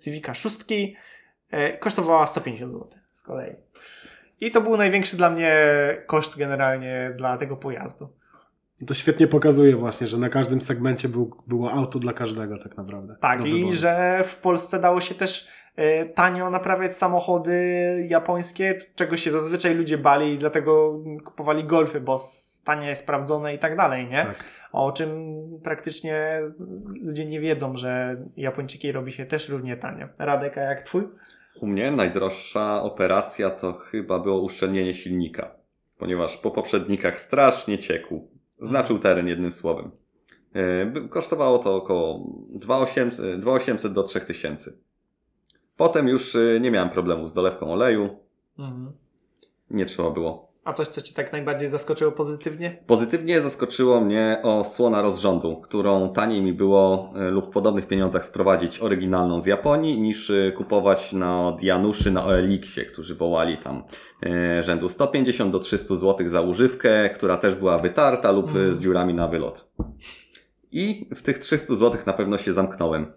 [0.02, 0.58] Civica 6,
[1.50, 3.54] e, kosztowała 150 zł z kolei.
[4.40, 5.56] I to był największy dla mnie
[6.06, 8.08] koszt generalnie dla tego pojazdu.
[8.86, 13.16] To świetnie pokazuje właśnie, że na każdym segmencie był, było auto dla każdego tak naprawdę.
[13.20, 13.76] Tak, i wyboru.
[13.76, 19.98] że w Polsce dało się też e, tanio naprawiać samochody japońskie, czego się zazwyczaj ludzie
[19.98, 22.20] bali i dlatego kupowali golfy, bo
[22.64, 24.24] tanie, sprawdzone i tak dalej, nie?
[24.24, 24.44] Tak.
[24.74, 25.10] O czym
[25.62, 26.40] praktycznie
[27.02, 30.08] ludzie nie wiedzą, że Japończyki robi się też równie tanio.
[30.18, 31.02] Radek, a jak twój?
[31.60, 35.50] U mnie najdroższa operacja to chyba było uszczelnienie silnika,
[35.98, 38.28] ponieważ po poprzednikach strasznie ciekł.
[38.58, 39.90] Znaczył teren jednym słowem.
[40.54, 44.72] E, Kosztowało to około 2800 2800 do 3000.
[45.76, 48.16] Potem już e, nie miałem problemu z dolewką oleju,
[48.58, 48.92] Mhm.
[49.70, 50.53] nie trzeba było.
[50.64, 52.82] A coś, co cię tak najbardziej zaskoczyło pozytywnie?
[52.86, 58.78] Pozytywnie zaskoczyło mnie osłona rozrządu, którą taniej mi było e, lub w podobnych pieniądzach sprowadzić
[58.78, 63.82] oryginalną z Japonii, niż e, kupować na od Januszy na OLX-ie, którzy wołali tam
[64.26, 68.80] e, rzędu 150 do 300 zł za używkę, która też była wytarta lub e, z
[68.80, 69.70] dziurami na wylot.
[70.72, 73.12] I w tych 300 zł na pewno się zamknąłem.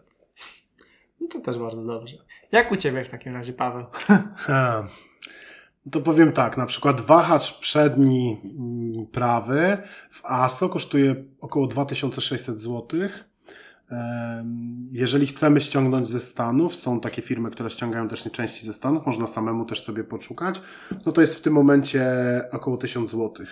[1.22, 2.18] No to też bardzo dobrze.
[2.52, 3.86] Jak u ciebie w takim razie, Paweł?
[5.92, 9.78] To powiem tak, na przykład wahacz przedni mm, prawy
[10.10, 13.00] w ASO kosztuje około 2600 zł.
[14.92, 19.28] Jeżeli chcemy ściągnąć ze Stanów, są takie firmy, które ściągają też części ze Stanów, można
[19.28, 20.62] samemu też sobie poszukać,
[21.06, 22.06] no to jest w tym momencie
[22.52, 23.46] około 1000 zł.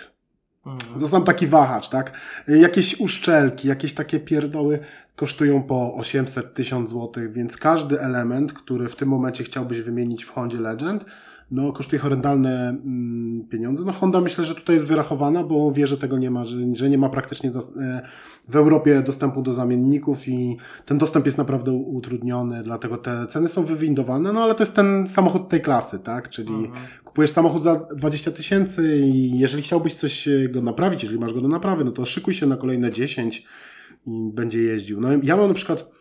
[1.00, 2.12] To sam taki wahacz, tak?
[2.48, 4.78] Jakieś uszczelki, jakieś takie pierdoły
[5.16, 10.30] kosztują po 800 1000 zł, więc każdy element, który w tym momencie chciałbyś wymienić w
[10.30, 11.04] Hondzie Legend,
[11.50, 13.84] no kosztuje horrendalne mm, pieniądze.
[13.84, 16.90] No Honda myślę, że tutaj jest wyrachowana, bo wie, że tego nie ma, że, że
[16.90, 18.02] nie ma praktycznie e,
[18.48, 20.56] w Europie dostępu do zamienników i
[20.86, 25.06] ten dostęp jest naprawdę utrudniony, dlatego te ceny są wywindowane, no ale to jest ten
[25.06, 26.30] samochód tej klasy, tak?
[26.30, 26.86] Czyli Mhm.
[27.04, 31.40] kupujesz samochód za 20 tysięcy i jeżeli chciałbyś coś e, go naprawić, jeżeli masz go
[31.40, 33.46] do naprawy, no to szykuj się na kolejne 10
[34.06, 35.00] i będzie jeździł.
[35.00, 35.95] No ja mam na przykład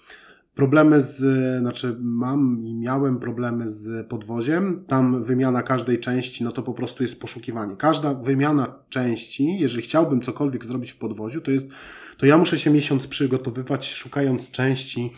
[0.56, 1.20] problemy z,
[1.60, 4.84] znaczy mam i miałem problemy z podwoziem.
[4.88, 7.76] Tam wymiana każdej części, no to po prostu jest poszukiwanie.
[7.76, 11.72] Każda wymiana części, jeżeli chciałbym cokolwiek zrobić w podwoziu, to jest,
[12.18, 15.12] to ja muszę się miesiąc przygotowywać, szukając części,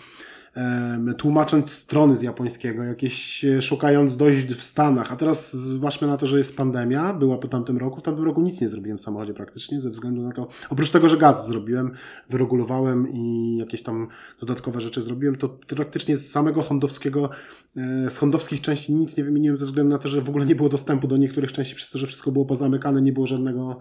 [1.17, 5.11] tłumacząc strony z japońskiego, jakieś e, szukając dojść w Stanach.
[5.11, 7.99] A teraz zważmy na to, że jest pandemia, była po tamtym roku.
[7.99, 11.09] W tamtym roku nic nie zrobiłem w samochodzie praktycznie, ze względu na to, oprócz tego,
[11.09, 11.91] że gaz zrobiłem,
[12.29, 14.07] wyregulowałem i jakieś tam
[14.39, 17.29] dodatkowe rzeczy zrobiłem, to praktycznie z samego hondowskiego,
[17.77, 20.55] e, z hondowskich części nic nie wymieniłem ze względu na to, że w ogóle nie
[20.55, 23.79] było dostępu do niektórych części, przez to, że wszystko było pozamykane, nie było żadnego,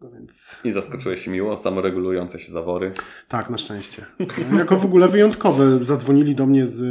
[0.00, 2.92] no więc I zaskoczyłeś się miło, samoregulujące się zawory.
[3.28, 4.06] tak, na szczęście.
[4.58, 5.84] Jako w ogóle wyjątkowe.
[6.16, 6.82] Zadzwonili do mnie z,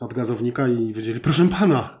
[0.00, 2.00] od gazownika i powiedzieli, proszę pana,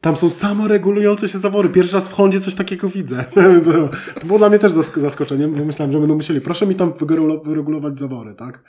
[0.00, 1.68] tam są samoregulujące się zawory.
[1.68, 3.24] Pierwszy raz w Hondzie coś takiego widzę.
[3.64, 6.90] To- było dla mnie też zask- zaskoczeniem, bo myślałem, że będą musieli, proszę mi tam
[6.92, 8.62] wyregulo- wyregulować zawory, tak?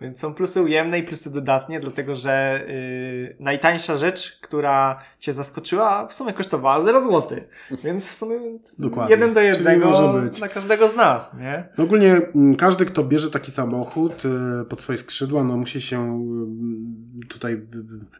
[0.00, 6.06] Więc są plusy ujemne i plusy dodatnie, dlatego że yy, najtańsza rzecz, która cię zaskoczyła,
[6.06, 7.38] w sumie kosztowała 0 zł.
[7.84, 8.38] Więc w sumie
[8.78, 9.14] Dokładnie.
[9.14, 10.38] jeden do jednego może być.
[10.38, 11.68] dla każdego z nas, nie?
[11.78, 16.20] No ogólnie mm, każdy, kto bierze taki samochód y, pod swoje skrzydła, no musi się
[17.28, 17.66] tutaj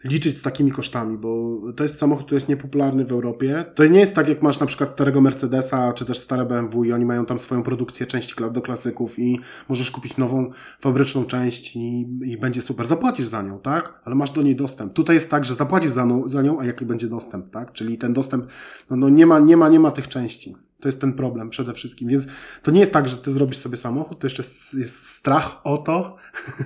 [0.05, 3.65] liczyć z takimi kosztami, bo to jest samochód, który jest niepopularny w Europie.
[3.75, 6.93] To nie jest tak, jak masz na przykład starego Mercedesa, czy też stare BMW i
[6.93, 12.09] oni mają tam swoją produkcję części do klasyków i możesz kupić nową fabryczną część i,
[12.23, 12.87] i będzie super.
[12.87, 14.01] Zapłacisz za nią, tak?
[14.05, 14.93] Ale masz do niej dostęp.
[14.93, 17.73] Tutaj jest tak, że zapłacisz za, nią- za nią, a jaki będzie dostęp, tak?
[17.73, 18.47] Czyli ten dostęp,
[18.91, 20.57] no, no nie ma, nie ma, nie ma tych części.
[20.81, 22.09] To jest ten problem przede wszystkim.
[22.09, 22.27] Więc
[22.63, 25.79] to nie jest tak, że ty zrobisz sobie samochód, to jeszcze jest, jest strach o
[25.79, 26.17] to,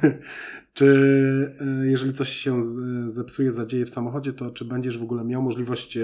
[0.74, 0.86] czy
[1.82, 2.60] y, jeżeli coś się
[3.06, 6.02] zepsuje, zadzieje w samochodzie, to czy będziesz w ogóle miał możliwość e,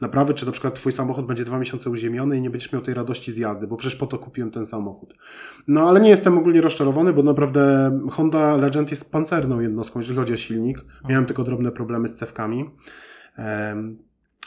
[0.00, 2.94] naprawy, czy na przykład twój samochód będzie dwa miesiące uziemiony i nie będziesz miał tej
[2.94, 5.14] radości z jazdy, bo przecież po to kupiłem ten samochód.
[5.68, 10.34] No ale nie jestem ogólnie rozczarowany, bo naprawdę Honda Legend jest pancerną jednostką, jeżeli chodzi
[10.34, 10.84] o silnik.
[11.08, 12.70] Miałem tylko drobne problemy z cewkami.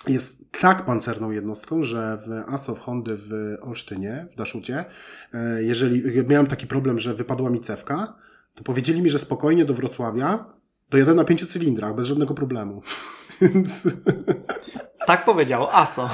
[0.08, 4.86] Jest tak pancerną jednostką, że w ASOW Hondy w Olsztynie, w Daszucie,
[5.34, 8.15] e, jeżeli miałem taki problem, że wypadła mi cewka,
[8.59, 10.45] to powiedzieli mi, że spokojnie do Wrocławia
[10.89, 12.81] dojadę na pięciu cylindrach, bez żadnego problemu.
[13.41, 13.87] Więc
[15.07, 16.09] Tak powiedział ASO.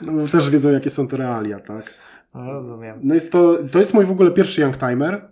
[0.00, 1.94] no, też wiedzą, jakie są to realia, tak?
[2.34, 3.00] No, rozumiem.
[3.02, 5.28] No jest to, to jest mój w ogóle pierwszy Youngtimer.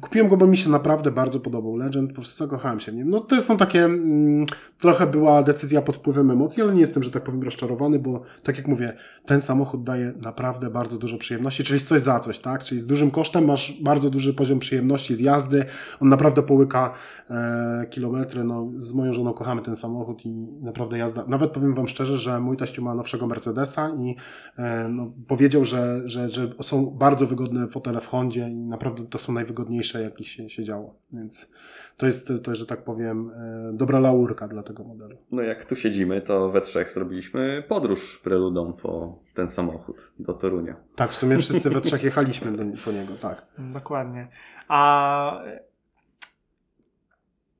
[0.00, 3.10] Kupiłem go, bo mi się naprawdę bardzo podobał Legend, po prostu zakochałem się w nim.
[3.10, 4.46] No to są takie, mm,
[4.80, 8.56] trochę była decyzja pod wpływem emocji, ale nie jestem, że tak powiem, rozczarowany, bo tak
[8.56, 12.64] jak mówię, ten samochód daje naprawdę bardzo dużo przyjemności, czyli coś za coś, tak?
[12.64, 15.64] Czyli z dużym kosztem masz bardzo duży poziom przyjemności z jazdy,
[16.00, 16.94] on naprawdę połyka
[17.30, 21.88] e, kilometry, no z moją żoną kochamy ten samochód i naprawdę jazda, nawet powiem wam
[21.88, 24.16] szczerze, że mój teściu ma nowszego Mercedesa i
[24.56, 29.18] e, no, powiedział, że, że, że są bardzo wygodne fotele w Hondzie i naprawdę to
[29.18, 29.71] są najwygodniejsze,
[30.02, 30.94] jakich się, się działo.
[31.12, 31.52] Więc
[31.96, 35.16] to jest, to, że tak powiem, e, dobra laurka dla tego modelu.
[35.30, 40.76] No jak tu siedzimy, to we trzech zrobiliśmy podróż preludą po ten samochód do Torunia.
[40.96, 43.46] Tak, w sumie wszyscy we trzech jechaliśmy do, po niego, tak.
[43.58, 44.28] Dokładnie.
[44.68, 45.42] A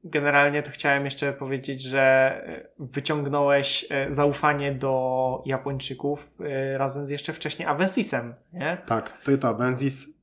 [0.05, 2.37] generalnie to chciałem jeszcze powiedzieć, że
[2.79, 8.79] wyciągnąłeś e, zaufanie do Japończyków e, razem z jeszcze wcześniej Avensisem, nie?
[8.87, 10.22] Tak, Toyota Avensis.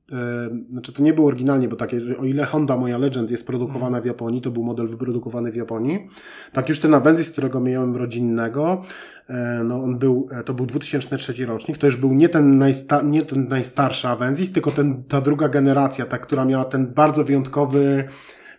[0.70, 4.06] Znaczy to nie było oryginalnie, bo takie, o ile Honda moja Legend jest produkowana w
[4.06, 6.10] Japonii, to był model wyprodukowany w Japonii.
[6.54, 8.84] Tak już ten Avensis, którego miałem rodzinnego,
[9.30, 13.02] yy, no on był, e, to był 2003 rocznik, to już był nie ten, najsta,
[13.02, 18.04] nie ten najstarszy Avensis, tylko ten, ta druga generacja, ta, która miała ten bardzo wyjątkowy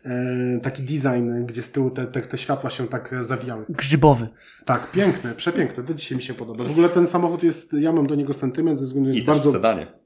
[0.05, 3.65] e, taki design, gdzie z tyłu te, te, te światła się tak e, zawijały.
[3.69, 4.29] Grzybowy.
[4.65, 6.65] Tak, piękny, przepiękny, do dzisiaj mi się podoba.
[6.65, 9.51] W ogóle ten samochód jest, ja mam do niego sentyment ze względu, że I bardzo
[9.51, 10.00] w sedanie.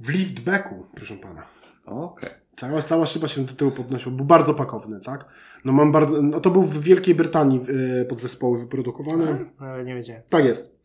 [0.00, 1.42] W liftbacku, proszę pana.
[1.86, 2.30] Okej.
[2.56, 4.14] Cała, cała szyba się do tyłu podnosiła.
[4.14, 5.28] Był bardzo pakowny, tak?
[5.64, 7.60] No mam bardzo, no to był w Wielkiej Brytanii
[7.98, 9.50] yy, podzespoły wyprodukowany.
[9.58, 10.22] Ale nie wiedziałem.
[10.28, 10.76] Tak jest.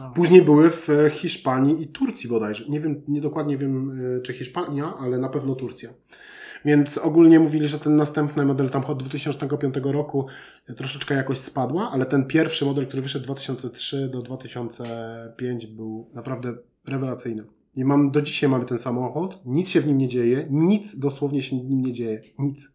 [0.00, 0.10] O.
[0.10, 2.64] Później były w e, Hiszpanii i Turcji bodajże.
[2.68, 5.90] Nie wiem, nie dokładnie wiem, e, czy Hiszpania, ale na pewno Turcja.
[6.64, 10.26] Więc ogólnie mówili, że ten następny model tam od 2005 roku
[10.76, 16.54] troszeczkę jakoś spadła, ale ten pierwszy model, który wyszedł 2003 do 2005 był naprawdę
[16.86, 17.44] rewelacyjny.
[17.78, 21.42] I mam, do dzisiaj mamy ten samochód, nic się w nim nie dzieje, nic dosłownie
[21.42, 22.72] się w nim nie dzieje, nic.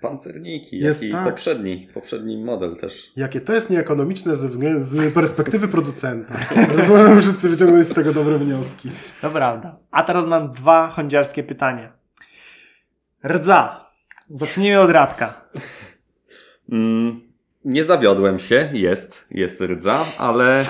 [0.00, 1.24] Pancerniki, Jest jak i tak.
[1.24, 3.12] poprzedni, poprzedni model też.
[3.16, 6.34] Jakie to jest nieekonomiczne ze względu, z perspektywy producenta.
[6.76, 8.90] Rozumiem, wszyscy wyciągnęli z tego dobre wnioski.
[9.20, 9.78] To prawda.
[9.90, 11.92] A teraz mam dwa hondziarskie pytania.
[13.24, 13.86] Rdza.
[14.30, 15.50] Zacznijmy od Radka.
[16.72, 17.25] Mm,
[17.66, 20.64] nie zawiodłem się, jest, jest rdza, ale,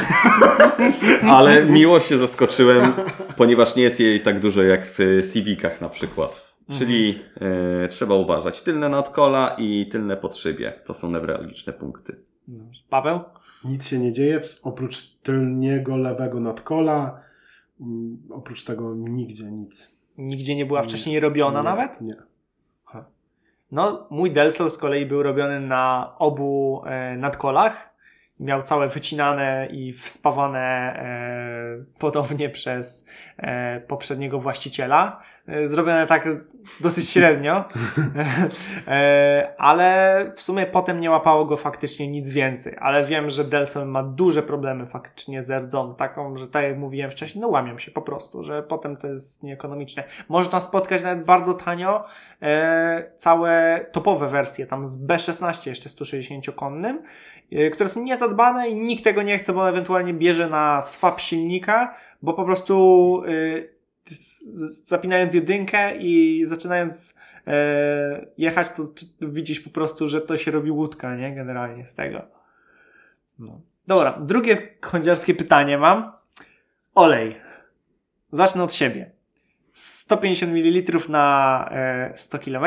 [1.36, 2.92] ale miło się zaskoczyłem,
[3.36, 4.98] ponieważ nie jest jej tak dużo jak w
[5.32, 6.56] Civicach na przykład.
[6.72, 7.18] Czyli
[7.84, 10.72] e, trzeba uważać tylne nadkola i tylne podszybie.
[10.84, 12.16] To są newralgiczne punkty.
[12.90, 13.20] Paweł?
[13.64, 17.20] Nic się nie dzieje, oprócz tylniego lewego nadkola.
[17.80, 19.92] mm, Oprócz tego nigdzie nic.
[20.18, 22.00] Nigdzie nie była wcześniej robiona Nie, nawet?
[22.00, 22.16] Nie.
[23.70, 27.96] No, mój Delsol z kolei był robiony na obu e, nadkolach.
[28.40, 35.22] Miał całe wycinane i wspawane e, podobnie przez e, poprzedniego właściciela.
[35.48, 36.28] E, zrobione tak
[36.80, 37.64] dosyć średnio,
[38.88, 42.76] e, ale w sumie potem nie łapało go faktycznie nic więcej.
[42.80, 47.10] Ale wiem, że Delsol ma duże problemy faktycznie z rdzą, taką, że tak jak mówiłem
[47.10, 50.04] wcześniej, no łamią się po prostu, że potem to jest nieekonomiczne.
[50.28, 52.04] Można spotkać nawet bardzo tanio
[52.42, 56.98] e, całe topowe wersje, tam z B16 jeszcze 160-konnym,
[57.52, 61.94] e, które są niezadbane i nikt tego nie chce, bo ewentualnie bierze na swap silnika,
[62.22, 63.75] bo po prostu e,
[64.84, 68.88] zapinając jedynkę i zaczynając e, jechać, to
[69.20, 71.34] widzisz po prostu, że to się robi łódka, nie?
[71.34, 72.22] Generalnie z tego.
[73.38, 73.60] No.
[73.86, 76.12] Dobra, drugie kądziarskie pytanie mam.
[76.94, 77.36] Olej.
[78.32, 79.10] Zacznę od siebie.
[79.76, 82.64] 150 ml na e, 100 km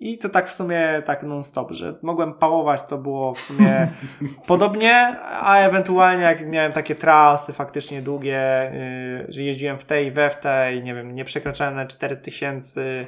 [0.00, 3.88] i to tak w sumie tak non-stop, że mogłem pałować, to było w sumie
[4.46, 10.30] podobnie, a ewentualnie jak miałem takie trasy faktycznie długie, y, że jeździłem w tej, we
[10.30, 13.06] w tej, nie wiem, nie przekraczałem na 4000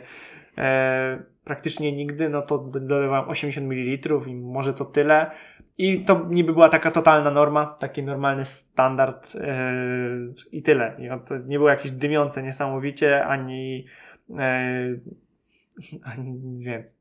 [0.59, 5.31] e, praktycznie nigdy, no to do- dolewałem 80 ml i może to tyle.
[5.79, 9.43] I to niby była taka totalna norma, taki normalny standard yy,
[10.53, 10.97] i tyle.
[10.99, 13.87] I to nie było jakieś dymiące niesamowicie, ani,
[14.29, 15.01] yy,
[16.13, 16.95] ani nic więcej.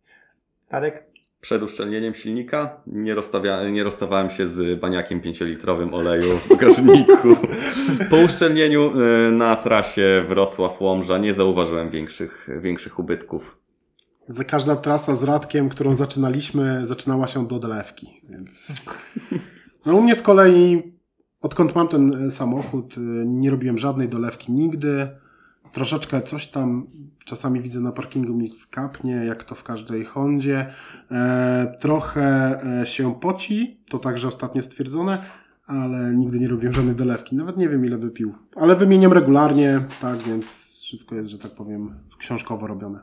[0.69, 1.03] Radek?
[1.41, 7.35] Przed uszczelnieniem silnika nie, rozstawia, nie rozstawałem się z baniakiem 5-litrowym oleju w bagażniku.
[8.09, 13.57] Po uszczelnieniu y, na trasie Wrocław-Łomża nie zauważyłem większych, większych ubytków.
[14.27, 18.67] Za każda trasa z Radkiem, którą zaczynaliśmy, zaczynała się do dolewki, więc...
[19.85, 20.93] No u mnie z kolei,
[21.41, 25.07] odkąd mam ten e, samochód, e, nie robiłem żadnej dolewki nigdy.
[25.71, 26.87] Troszeczkę coś tam
[27.25, 30.65] czasami widzę na parkingu mi skapnie, jak to w każdej Hondzie.
[31.11, 35.23] E, trochę e, się poci, to także ostatnio stwierdzone,
[35.65, 37.35] ale nigdy nie robiłem żadnej dolewki.
[37.35, 38.35] Nawet nie wiem ile by pił.
[38.55, 40.47] Ale wymieniam regularnie, tak więc
[40.83, 42.99] wszystko jest, że tak powiem, książkowo robione.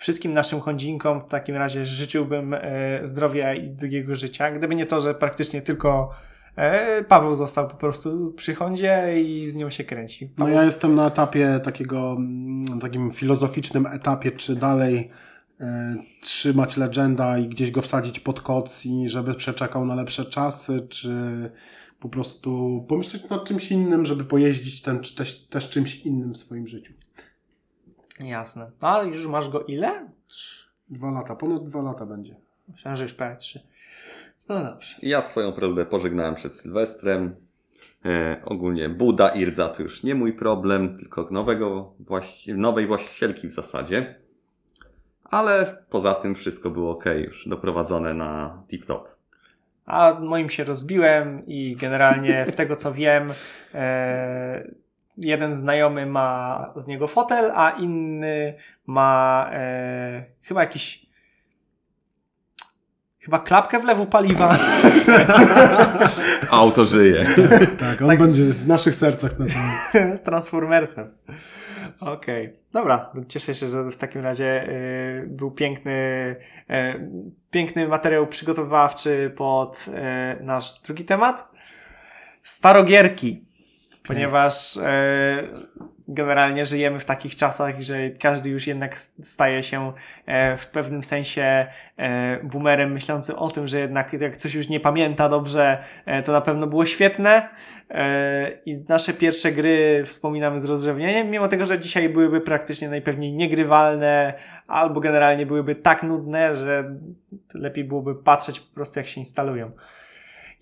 [0.00, 4.50] Wszystkim naszym chądzinkom w takim razie życzyłbym e, zdrowia i długiego życia.
[4.50, 6.10] Gdyby nie to, że praktycznie tylko
[6.56, 10.24] e, Paweł został po prostu przy Hondzie i z nią się kręci.
[10.24, 15.10] No Paweł, ja jestem na etapie takiego, mm, takim filozoficznym etapie, czy dalej
[15.60, 20.86] e, trzymać legenda i gdzieś go wsadzić pod koc i żeby przeczekał na lepsze czasy,
[20.88, 21.10] czy
[22.00, 26.66] po prostu pomyśleć nad czymś innym, żeby pojeździć ten, też, też czymś innym w swoim
[26.66, 26.92] życiu.
[28.20, 28.70] Jasne.
[28.80, 30.08] A już masz go ile?
[30.28, 32.36] Trz- Dwa lata, ponad dwa lata będzie.
[32.68, 33.60] Myślałem, że już prawie trzy.
[34.48, 34.96] No dobrze.
[35.02, 37.36] Ja swoją próbę pożegnałem przed Sylwestrem.
[38.04, 43.48] E, ogólnie Buda i rdza to już nie mój problem, tylko nowego właści- nowej właścicielki
[43.48, 44.14] w zasadzie.
[45.24, 49.02] Ale poza tym wszystko było ok, już doprowadzone na tip-top.
[49.86, 53.32] A moim się rozbiłem i generalnie z tego co wiem,
[53.74, 54.70] e,
[55.16, 58.54] jeden znajomy ma z niego fotel, a inny
[58.86, 61.04] ma e, chyba jakiś.
[63.20, 64.56] Chyba klapkę w lewu paliwa.
[66.50, 67.26] Auto żyje.
[67.80, 68.18] Tak, on Tak.
[68.18, 70.16] będzie w naszych sercach na całym.
[70.16, 71.10] z Transformersem.
[72.00, 73.12] Okej, dobra.
[73.28, 75.92] Cieszę się, że w takim razie y, był piękny,
[76.70, 77.10] y,
[77.50, 79.84] piękny materiał przygotowawczy pod
[80.40, 81.48] y, nasz drugi temat.
[82.42, 83.44] Starogierki.
[84.08, 85.42] Ponieważ e,
[86.08, 89.92] generalnie żyjemy w takich czasach, że każdy już jednak staje się
[90.26, 91.66] e, w pewnym sensie
[91.96, 95.78] e, boomerem myślący o tym, że jednak jak coś już nie pamięta dobrze,
[96.24, 97.48] to na pewno było świetne.
[98.66, 104.34] I nasze pierwsze gry wspominamy z rozrzewnieniem, mimo tego, że dzisiaj byłyby praktycznie najpewniej niegrywalne,
[104.66, 106.82] albo generalnie byłyby tak nudne, że
[107.54, 109.70] lepiej byłoby patrzeć po prostu jak się instalują.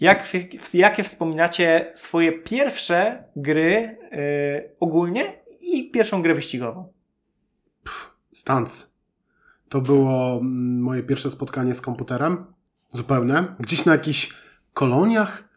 [0.03, 0.33] Jak,
[0.75, 6.93] jakie wspominacie swoje pierwsze gry yy, ogólnie i pierwszą grę wyścigową?
[8.33, 8.93] Stans.
[9.69, 12.45] To było mm, moje pierwsze spotkanie z komputerem.
[12.89, 13.55] Zupełne.
[13.61, 14.35] Gdzieś na jakichś
[14.75, 15.49] koloniach.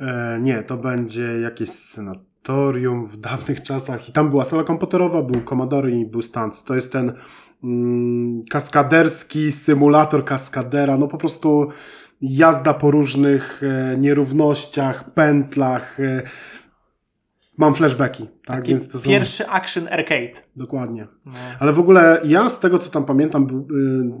[0.00, 4.08] E, nie, to będzie jakieś senatorium w dawnych czasach.
[4.08, 6.64] I tam była sala komputerowa, był Commodore i był Stans.
[6.64, 7.12] To jest ten
[7.64, 10.96] mm, kaskaderski symulator kaskadera.
[10.96, 11.68] No po prostu
[12.20, 16.00] jazda po różnych e, nierównościach, pętlach.
[16.00, 16.22] E,
[17.58, 18.56] mam flashbacki, tak?
[18.56, 19.10] Taki Więc to są...
[19.10, 20.32] Pierwszy action arcade.
[20.56, 21.06] Dokładnie.
[21.26, 21.32] No.
[21.58, 23.66] Ale w ogóle ja z tego, co tam pamiętam,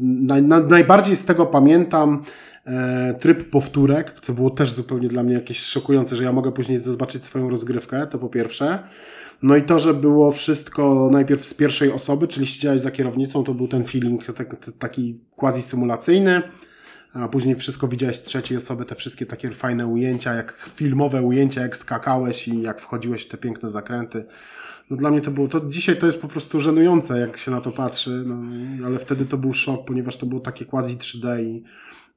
[0.00, 2.22] naj, na, najbardziej z tego pamiętam
[2.64, 6.78] e, tryb powtórek, co było też zupełnie dla mnie jakieś szokujące, że ja mogę później
[6.78, 8.78] zobaczyć swoją rozgrywkę, to po pierwsze.
[9.42, 13.54] No i to, że było wszystko najpierw z pierwszej osoby, czyli siedziałeś za kierownicą, to
[13.54, 16.42] był ten feeling tak, taki quasi symulacyjny
[17.12, 21.60] a później wszystko widziałeś z trzeciej osoby, te wszystkie takie fajne ujęcia, jak filmowe ujęcia,
[21.60, 24.24] jak skakałeś i jak wchodziłeś w te piękne zakręty.
[24.90, 27.60] No dla mnie to było, to dzisiaj to jest po prostu żenujące, jak się na
[27.60, 28.36] to patrzy, no,
[28.86, 31.64] ale wtedy to był szok, ponieważ to było takie quasi 3D i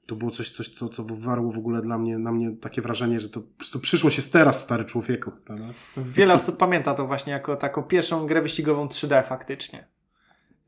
[0.07, 3.19] to było coś, coś co, co wywarło w ogóle dla mnie, na mnie takie wrażenie,
[3.19, 5.31] że to po prostu przyszło się teraz, stary człowieku.
[5.45, 5.65] Prawda?
[5.97, 9.87] Wiele osób pamięta to właśnie jako taką pierwszą grę wyścigową 3D faktycznie.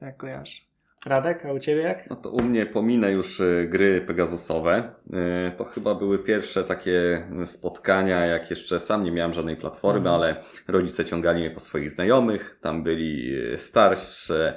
[0.02, 0.73] Jak kojarzę.
[1.06, 2.10] Radek, a u Ciebie jak?
[2.10, 4.94] No to u mnie pominę już y, gry Pegasusowe.
[5.08, 10.16] Y, to chyba były pierwsze takie spotkania, jak jeszcze sam nie miałem żadnej platformy, mhm.
[10.16, 10.36] ale
[10.68, 12.60] rodzice ciągali mnie po swoich znajomych.
[12.62, 14.56] Tam byli y, starsze,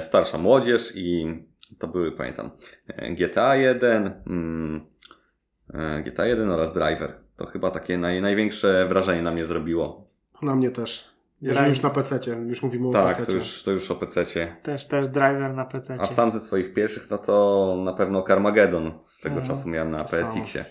[0.00, 1.26] starsza młodzież i
[1.78, 2.50] to były, pamiętam,
[3.10, 4.86] GTA 1, mm,
[6.04, 7.14] GTA 1 oraz Driver.
[7.36, 10.10] To chyba takie naj, największe wrażenie na mnie zrobiło.
[10.42, 11.15] Na mnie też.
[11.42, 13.18] Jeżeli już na PC, już mówimy tak, o PC.
[13.18, 14.24] Tak, to już, to już o PC.
[14.62, 15.96] Też, też driver na PC.
[16.00, 19.54] A sam ze swoich pierwszych, no to na pewno Carmageddon swego mhm.
[19.54, 20.64] czasu miałem na PSX-ie.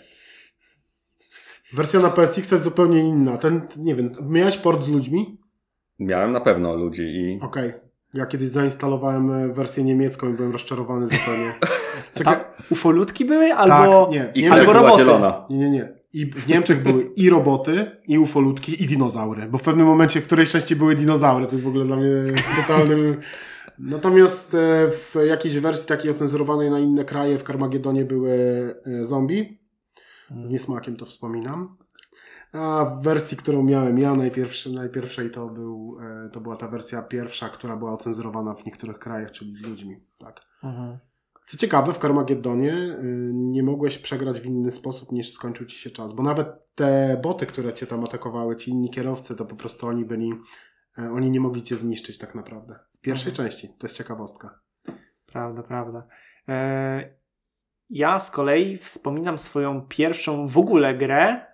[1.74, 3.38] Wersja na PSX jest zupełnie inna.
[3.38, 5.38] Ten, nie wiem, miałeś port z ludźmi?
[6.00, 7.40] Miałem na pewno ludzi i.
[7.42, 7.70] Okej.
[7.70, 7.86] Okay.
[8.14, 11.54] Ja kiedyś zainstalowałem e, wersję niemiecką i byłem rozczarowany zupełnie.
[12.16, 12.38] Czekaj.
[12.70, 13.54] ufolutki były?
[13.54, 14.32] Albo, tak, nie.
[14.36, 14.98] I albo roboty.
[14.98, 15.46] Zielona.
[15.50, 15.94] Nie, nie, nie.
[16.16, 19.48] I w Niemczech były i roboty, i ufolutki, i dinozaury.
[19.48, 22.10] Bo w pewnym momencie w którejś części były dinozaury, co jest w ogóle dla mnie
[22.62, 23.20] totalnym...
[23.80, 28.32] Natomiast e, w jakiejś wersji takiej ocenzurowanej na inne kraje w Carmagedonie były
[28.86, 29.60] e, zombie.
[30.42, 31.78] Z niesmakiem to wspominam.
[32.54, 37.02] A w wersji, którą miałem ja najpierwszy, najpierwszej, to, był, e, to była ta wersja
[37.02, 40.00] pierwsza, która była ocenzurowana w niektórych krajach, czyli z ludźmi.
[40.18, 40.42] Tak.
[40.64, 40.98] Mhm.
[41.46, 45.90] Co ciekawe, w Carmageddonie y, nie mogłeś przegrać w inny sposób niż skończył ci się
[45.90, 49.88] czas, bo nawet te boty, które cię tam atakowały, ci inni kierowcy, to po prostu
[49.88, 50.34] oni byli,
[50.98, 52.80] e, oni nie mogli cię zniszczyć tak naprawdę.
[52.92, 53.50] W pierwszej mhm.
[53.50, 54.60] części, to jest ciekawostka.
[55.26, 56.08] Prawda, prawda.
[56.48, 57.16] E,
[57.90, 61.46] ja z kolei wspominam swoją pierwszą w ogóle grę,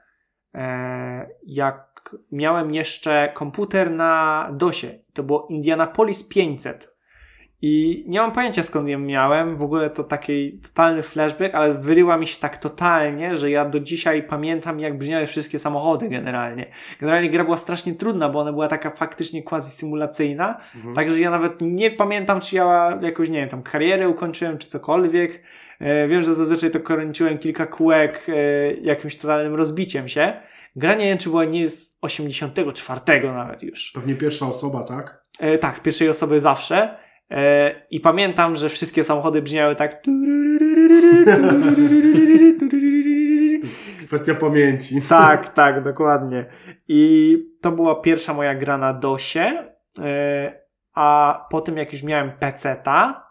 [0.53, 4.99] e, jak miałem jeszcze komputer na DOSie.
[5.13, 6.90] To było Indianapolis 500.
[7.61, 12.17] I nie mam pojęcia skąd ją miałem, w ogóle to taki totalny flashback, ale wyryła
[12.17, 16.65] mi się tak totalnie, że ja do dzisiaj pamiętam jak brzmiały wszystkie samochody generalnie.
[16.99, 20.95] Generalnie gra była strasznie trudna, bo ona była taka faktycznie quasi symulacyjna, mhm.
[20.95, 25.41] także ja nawet nie pamiętam czy ja jakoś, nie wiem, tam karierę ukończyłem czy cokolwiek.
[25.79, 30.33] E, wiem, że zazwyczaj to kończyłem kilka kółek e, jakimś totalnym rozbiciem się.
[30.75, 33.91] Gra nie wiem, czy była nie z 84 nawet już.
[33.95, 35.23] Pewnie pierwsza osoba, tak?
[35.39, 36.97] E, tak, z pierwszej osoby zawsze.
[37.31, 40.03] E, I pamiętam, że wszystkie samochody brzmiały tak.
[44.07, 45.01] Kwestia pamięci.
[45.09, 46.45] Tak, tak, dokładnie.
[46.87, 49.73] I to była pierwsza moja gra na DOSie.
[49.99, 50.61] E,
[50.93, 53.30] a po tym, jak już miałem PC-ta,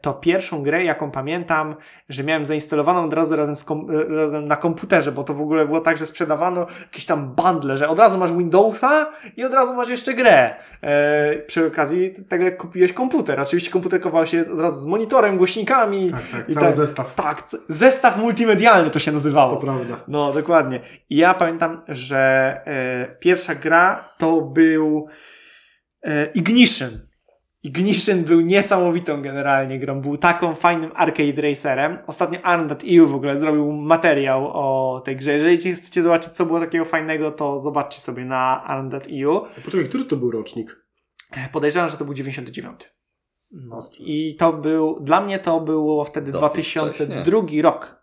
[0.00, 1.76] to pierwszą grę, jaką pamiętam,
[2.08, 5.66] że miałem zainstalowaną od razu razem, kom e, razem na komputerze, bo to w ogóle
[5.66, 9.74] było tak, że sprzedawano jakieś tam bundle, że od razu masz Windowsa i od razu
[9.74, 10.54] masz jeszcze grę.
[10.82, 13.40] E, przy okazji tego, jak kupiłeś komputer.
[13.40, 16.10] Oczywiście komputer kupował się od razu z monitorem, głośnikami.
[16.10, 17.14] Tak, tak, cały tak, zestaw.
[17.14, 19.56] Tak, zestaw multimedialny to się nazywało.
[19.56, 20.00] To prawda.
[20.08, 20.80] No, dokładnie.
[21.10, 22.18] I ja pamiętam, że
[22.66, 25.06] e, pierwsza gra to był
[26.02, 27.11] e, Ignition.
[27.62, 30.00] Ignition był niesamowitą generalnie grą.
[30.00, 31.98] Był taką fajnym arcade racerem.
[32.06, 35.32] Ostatnio Arn.eu w ogóle zrobił materiał o tej grze.
[35.32, 39.40] Jeżeli chcecie zobaczyć, co było takiego fajnego, to zobaczcie sobie na Arn.eu.
[39.64, 40.86] Poczekaj, który to był rocznik?
[41.52, 42.90] Podejrzewam, że to był 99.
[43.50, 43.80] No.
[43.98, 48.02] I to był, dla mnie to było wtedy Dosyć 2002 rok.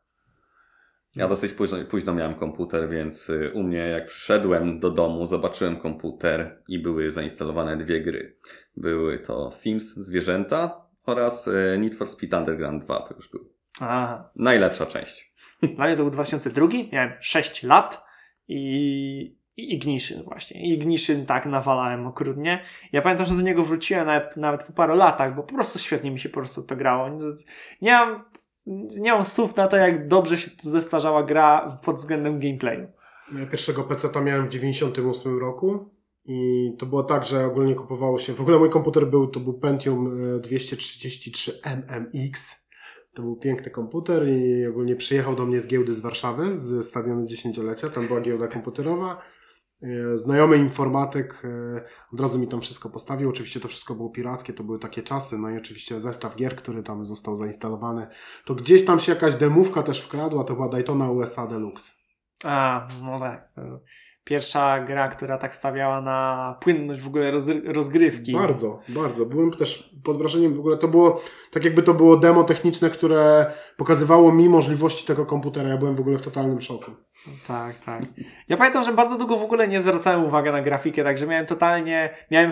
[1.15, 5.79] Ja dosyć późno, późno miałem komputer, więc y, u mnie jak przyszedłem do domu, zobaczyłem
[5.79, 8.37] komputer i były zainstalowane dwie gry.
[8.79, 13.49] Były to Sims Zwierzęta oraz y, Need for Speed Underground 2 to już był.
[13.79, 14.29] Aha.
[14.35, 15.33] Najlepsza część.
[15.75, 18.03] Dla mnie to był 2002, miałem 6 lat
[18.47, 20.73] i i Ignition właśnie.
[20.73, 22.63] Ignition tak nawalałem okrutnie.
[22.91, 26.11] Ja pamiętam, że do niego wróciłem nawet, nawet po paru latach, bo po prostu świetnie
[26.11, 27.09] mi się po prostu to grało.
[27.81, 28.23] Nie mam,
[28.99, 32.87] nie mam słów na to, jak dobrze się to zestarzała gra pod względem gameplayu.
[33.39, 35.89] Ja pierwszego PC miałem w 98 roku
[36.25, 39.59] i to było tak, że ogólnie kupowało się, w ogóle mój komputer był, to był
[39.59, 42.69] Pentium 233 e, MMX.
[43.13, 47.25] To był piękny komputer i ogólnie przyjechał do mnie z giełdy z Warszawy, z stadionu
[47.25, 47.89] dziesięciolecia.
[47.89, 49.21] Tam była giełda komputerowa
[49.83, 51.81] E, znajomy informatyk e,
[52.13, 53.29] od razu mi tam wszystko postawił.
[53.29, 55.37] Oczywiście to wszystko było pirackie, to były takie czasy.
[55.37, 58.07] No i oczywiście zestaw gier, który tam został zainstalowany.
[58.45, 61.91] To gdzieś tam się jakaś demówka też wkradła, to była Daytona USA Deluxe.
[62.43, 63.51] A, no tak
[64.29, 67.31] pierwsza gra, która tak stawiała na płynność w ogóle
[67.65, 68.33] rozgrywki.
[68.33, 69.25] Bardzo, bardzo.
[69.25, 71.21] Byłem też pod wrażeniem w ogóle, to było
[71.51, 75.69] tak jakby to było demo techniczne, które pokazywało mi możliwości tego komputera.
[75.69, 76.91] Ja byłem w ogóle w totalnym szoku.
[77.47, 78.03] Tak, tak.
[78.49, 82.09] Ja pamiętam, że bardzo długo w ogóle nie zwracałem uwagi na grafikę, także miałem totalnie,
[82.31, 82.51] miałem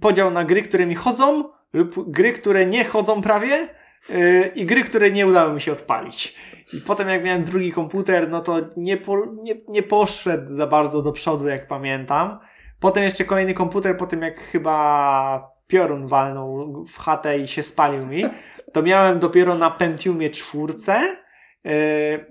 [0.00, 3.68] podział na gry, które mi chodzą lub gry, które nie chodzą prawie
[4.08, 6.36] yy, i gry, które nie udało mi się odpalić.
[6.72, 11.02] I potem jak miałem drugi komputer, no to nie, po, nie, nie poszedł za bardzo
[11.02, 12.38] do przodu, jak pamiętam.
[12.80, 18.06] Potem jeszcze kolejny komputer, po tym jak chyba piorun walnął w chatę i się spalił
[18.06, 18.24] mi,
[18.72, 21.16] to miałem dopiero na Pentiumie czwórce.
[21.64, 21.72] Yy,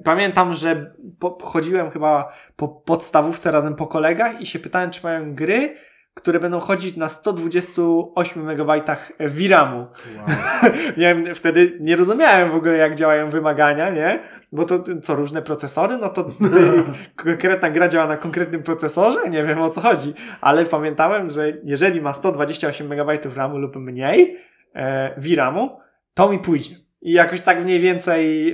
[0.04, 5.36] pamiętam, że po, chodziłem chyba po podstawówce razem po kolegach i się pytałem, czy mają
[5.36, 5.76] gry,
[6.22, 8.72] które będą chodzić na 128 MB
[9.20, 9.78] VRAMu.
[9.78, 10.28] Wow.
[10.98, 14.20] Miałem, wtedy nie rozumiałem w ogóle, jak działają wymagania, nie?
[14.52, 15.98] Bo to co, różne procesory?
[15.98, 16.30] No to
[17.16, 19.30] konkretna gra działa na konkretnym procesorze?
[19.30, 20.14] Nie wiem o co chodzi.
[20.42, 24.38] Ale pamiętałem, że jeżeli ma 128 MB RAMu lub mniej
[24.76, 25.80] e, VRAMu,
[26.14, 26.89] to mi pójdzie.
[27.02, 28.54] I jakoś tak mniej więcej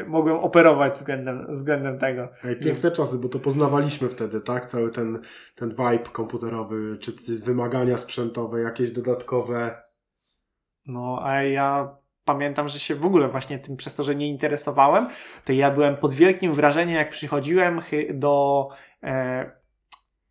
[0.00, 2.28] y, mogłem operować względem, względem tego.
[2.44, 4.66] Ej, piękne czasy, bo to poznawaliśmy wtedy, tak?
[4.66, 5.18] Cały ten,
[5.54, 9.74] ten vibe komputerowy, czy wymagania sprzętowe, jakieś dodatkowe.
[10.86, 15.08] No, a ja pamiętam, że się w ogóle właśnie tym przez to, że nie interesowałem,
[15.44, 17.80] to ja byłem pod wielkim wrażeniem, jak przychodziłem
[18.14, 18.68] do,
[19.02, 19.50] e,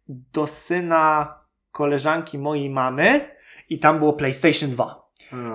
[0.07, 1.33] do syna
[1.71, 3.35] koleżanki mojej mamy
[3.69, 5.04] i tam było PlayStation 2.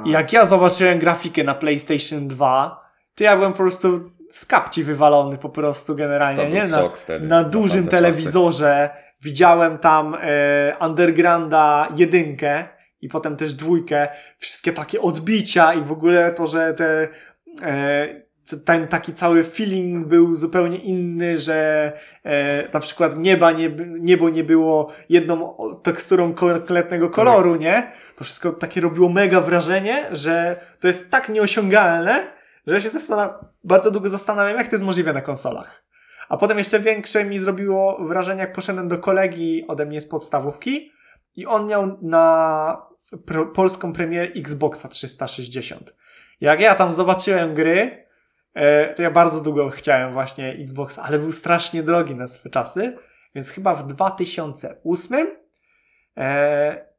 [0.04, 2.80] I jak ja zobaczyłem grafikę na PlayStation 2,
[3.14, 6.66] to ja byłem po prostu z kapci wywalony po prostu generalnie, to nie?
[6.66, 9.14] Na, wtedy, na dużym telewizorze czasy.
[9.22, 12.64] widziałem tam e, Undergrounda jedynkę
[13.00, 14.08] i potem też dwójkę,
[14.38, 17.08] wszystkie takie odbicia i w ogóle to, że te
[17.62, 21.92] e, ten taki cały feeling był zupełnie inny, że
[22.24, 23.70] e, na przykład nieba nie,
[24.00, 27.92] niebo nie było jedną teksturą konkretnego koloru, nie?
[28.16, 32.26] To wszystko takie robiło mega wrażenie, że to jest tak nieosiągalne,
[32.66, 35.84] że ja się zastanawiam, bardzo długo zastanawiam, jak to jest możliwe na konsolach.
[36.28, 40.92] A potem jeszcze większe mi zrobiło wrażenie, jak poszedłem do kolegi ode mnie z podstawówki
[41.36, 42.90] i on miał na
[43.54, 45.94] polską premierę Xboxa 360.
[46.40, 47.99] Jak ja tam zobaczyłem gry,
[48.96, 52.96] to ja bardzo długo chciałem właśnie Xbox, ale był strasznie drogi na swoje czasy,
[53.34, 55.26] więc chyba w 2008
[56.16, 56.90] e,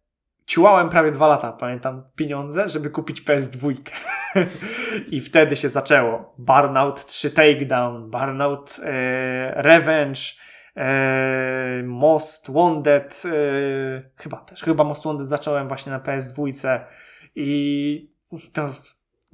[0.45, 3.73] ciułałem prawie dwa lata, pamiętam, pieniądze, żeby kupić PS2.
[5.11, 6.35] I wtedy się zaczęło.
[6.37, 10.19] Burnout 3 Takedown, Burnout e, Revenge,
[10.75, 13.31] e, Most Wanted, e,
[14.15, 16.51] chyba też, chyba Most Wanted zacząłem właśnie na PS2
[17.35, 18.11] i
[18.53, 18.69] to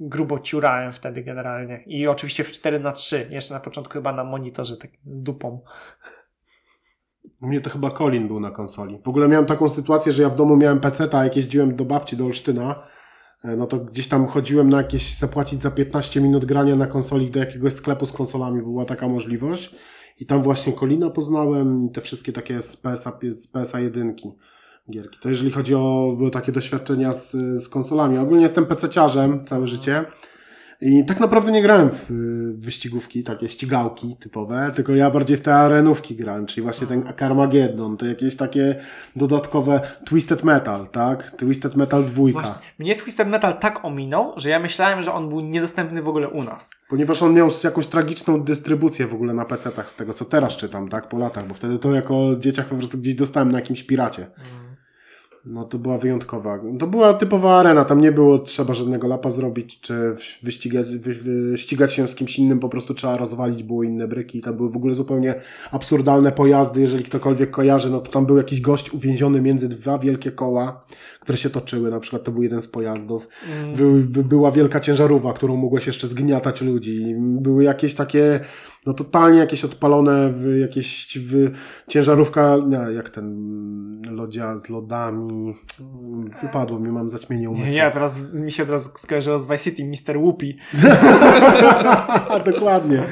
[0.00, 1.82] grubo ciurałem wtedy generalnie.
[1.86, 5.60] I oczywiście w 4 na 3 jeszcze na początku chyba na monitorze tak z dupą.
[7.42, 8.98] U mnie to chyba Colin był na konsoli.
[9.04, 11.84] W ogóle miałem taką sytuację, że ja w domu miałem PC, a jak jeździłem do
[11.84, 12.86] babci do Olsztyna,
[13.44, 17.30] e, no to gdzieś tam chodziłem na jakieś zapłacić za 15 minut grania na konsoli
[17.30, 19.74] do jakiegoś sklepu z konsolami, była taka możliwość.
[20.20, 24.16] I tam właśnie Kolina poznałem, te wszystkie takie z PSA, z PSA 1
[24.90, 25.18] gierki.
[25.22, 27.32] To jeżeli chodzi o takie doświadczenia z,
[27.64, 28.18] z konsolami.
[28.18, 30.04] Ogólnie jestem PC-ciarzem całe życie.
[30.80, 32.06] I tak naprawdę nie grałem w
[32.54, 37.96] wyścigówki, takie ścigałki typowe, tylko ja bardziej w te arenówki grałem, czyli właśnie ten Carmageddon,
[37.96, 38.80] te jakieś takie
[39.16, 41.30] dodatkowe Twisted Metal, tak?
[41.30, 42.32] Twisted Metal 2.
[42.32, 42.54] Właśnie.
[42.78, 46.42] Mnie Twisted Metal tak ominął, że ja myślałem, że on był niedostępny w ogóle u
[46.42, 46.70] nas.
[46.88, 50.88] Ponieważ on miał jakąś tragiczną dystrybucję w ogóle na PC-tach, z tego co teraz czytam,
[50.88, 51.08] tak?
[51.08, 54.26] Po latach, bo wtedy to jako dzieciak po prostu gdzieś dostałem na jakimś piracie.
[55.50, 56.60] No to była wyjątkowa.
[56.78, 61.92] To była typowa arena, tam nie było trzeba żadnego lapa zrobić, czy wyścigać, wy, wyścigać
[61.92, 64.94] się z kimś innym, po prostu trzeba rozwalić, było inne bryki, tam były w ogóle
[64.94, 65.34] zupełnie
[65.70, 70.32] absurdalne pojazdy, jeżeli ktokolwiek kojarzy, no to tam był jakiś gość uwięziony między dwa wielkie
[70.32, 70.84] koła,
[71.28, 73.28] które się toczyły, na przykład to był jeden z pojazdów.
[73.58, 73.74] Mm.
[73.74, 77.14] Był, by, była wielka ciężarówka, którą mogłeś jeszcze zgniatać ludzi.
[77.18, 78.40] Były jakieś takie,
[78.86, 81.50] no totalnie jakieś odpalone, w, jakieś w,
[81.88, 85.54] ciężarówka, nie, jak ten lodzia z lodami.
[86.42, 87.74] Wypadło mi, mam zaćmienie umysłu.
[87.74, 90.18] Nie, teraz mi się teraz skojarzyło z Vice City, Mr.
[90.18, 90.58] Whoopi.
[92.52, 93.02] Dokładnie.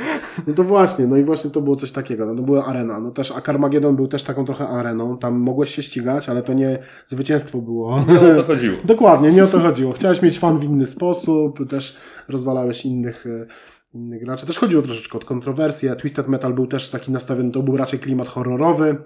[0.47, 2.26] No to właśnie, no i właśnie to było coś takiego.
[2.26, 3.01] No to była arena.
[3.01, 5.18] No też Akarmagedon był też taką trochę areną.
[5.18, 8.05] Tam mogłeś się ścigać, ale to nie zwycięstwo było.
[8.09, 8.76] Nie o to chodziło.
[8.84, 9.93] Dokładnie, nie o to chodziło.
[9.93, 11.97] Chciałeś mieć fan w inny sposób, też
[12.28, 13.47] rozwalałeś innych e,
[13.95, 14.47] innych graczy.
[14.47, 15.97] Też chodziło troszeczkę o kontrowersję.
[15.97, 18.97] Twisted Metal był też taki nastawiony, to był raczej klimat horrorowy.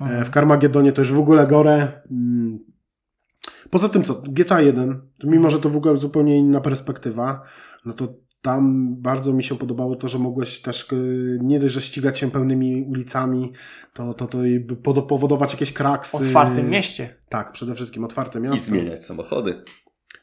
[0.00, 0.24] Mhm.
[0.24, 1.88] W Carmagedonie to już w ogóle gore.
[2.10, 2.58] Mm.
[3.70, 7.42] Poza tym co, GTA 1, mimo że to w ogóle zupełnie inna perspektywa,
[7.84, 10.96] no to tam bardzo mi się podobało to, że mogłeś też e,
[11.40, 13.52] nie dość, że ścigać się pełnymi ulicami,
[13.92, 14.60] to, to, to i
[15.08, 16.16] powodować jakieś kraksy.
[16.16, 17.14] Otwartym mieście.
[17.28, 18.56] Tak, przede wszystkim otwarte miasto.
[18.56, 19.62] I zmieniać samochody.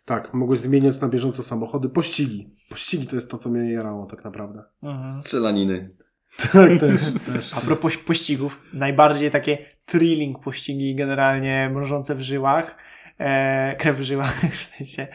[0.06, 1.90] Tak, mogłeś zmieniać na bieżąco samochody.
[1.90, 2.56] Pościgi.
[2.70, 4.64] Pościgi to jest to, co mnie jarało tak naprawdę.
[4.84, 5.12] Mhm.
[5.12, 5.96] Strzelaniny.
[6.38, 7.54] Tak, też, też.
[7.54, 12.78] A propos pościgów, najbardziej takie thrilling pościgi, generalnie mrożące w żyłach,
[13.20, 15.08] e, krew w żyłach w sensie,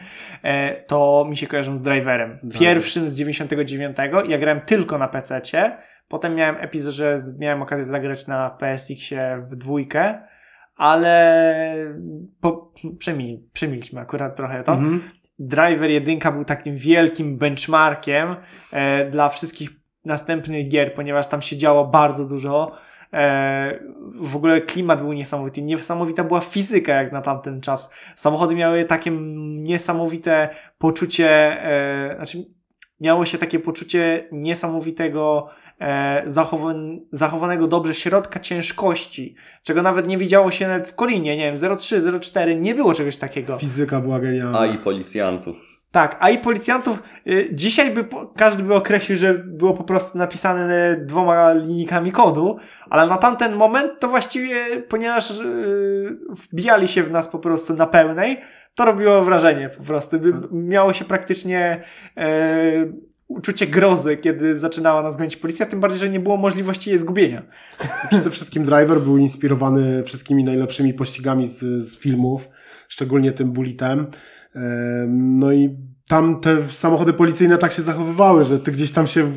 [0.43, 2.39] e, to mi się kojarzą z Driverem.
[2.59, 3.97] Pierwszym z 99.
[4.27, 5.77] Ja grałem tylko na PC-cie,
[6.07, 10.21] potem miałem epizod, że miałem okazję zagrać na PSX-ie w dwójkę,
[10.75, 11.75] ale
[12.41, 14.73] po, przemil, przemilczmy akurat trochę to.
[14.73, 15.01] Mhm.
[15.39, 18.35] Driver 1 był takim wielkim benchmarkiem
[18.71, 19.69] e, dla wszystkich
[20.05, 22.71] następnych gier, ponieważ tam się działo bardzo dużo.
[23.13, 23.79] E,
[24.15, 25.61] w ogóle klimat był niesamowity.
[25.61, 27.91] Niesamowita była fizyka jak na tamten czas.
[28.15, 29.11] Samochody miały takie
[29.57, 31.29] niesamowite poczucie,
[31.63, 32.45] e, znaczy
[33.01, 35.49] miało się takie poczucie niesamowitego
[35.81, 41.51] e, zachowan zachowanego dobrze środka ciężkości, czego nawet nie widziało się nawet w Kolinie, nie
[41.51, 43.57] wiem, 03, 04, nie było czegoś takiego.
[43.57, 44.59] Fizyka była genialna.
[44.59, 45.68] A i policjantów.
[45.91, 50.97] Tak, a i policjantów y, dzisiaj by każdy by określił, że było po prostu napisane
[51.05, 52.57] dwoma linijkami kodu,
[52.89, 57.87] ale na tamten moment to właściwie, ponieważ y, wbijali się w nas po prostu na
[57.87, 58.37] pełnej,
[58.75, 60.19] to robiło wrażenie po prostu.
[60.19, 61.83] By, miało się praktycznie
[62.17, 62.93] y,
[63.27, 67.43] uczucie grozy, kiedy zaczynała nas gonić policja, tym bardziej, że nie było możliwości jej zgubienia.
[68.09, 72.49] Przede wszystkim Driver był inspirowany wszystkimi najlepszymi pościgami z, z filmów,
[72.89, 74.07] szczególnie tym Bulletem.
[75.07, 75.77] No i
[76.07, 79.31] tam te samochody policyjne tak się zachowywały, że ty gdzieś tam się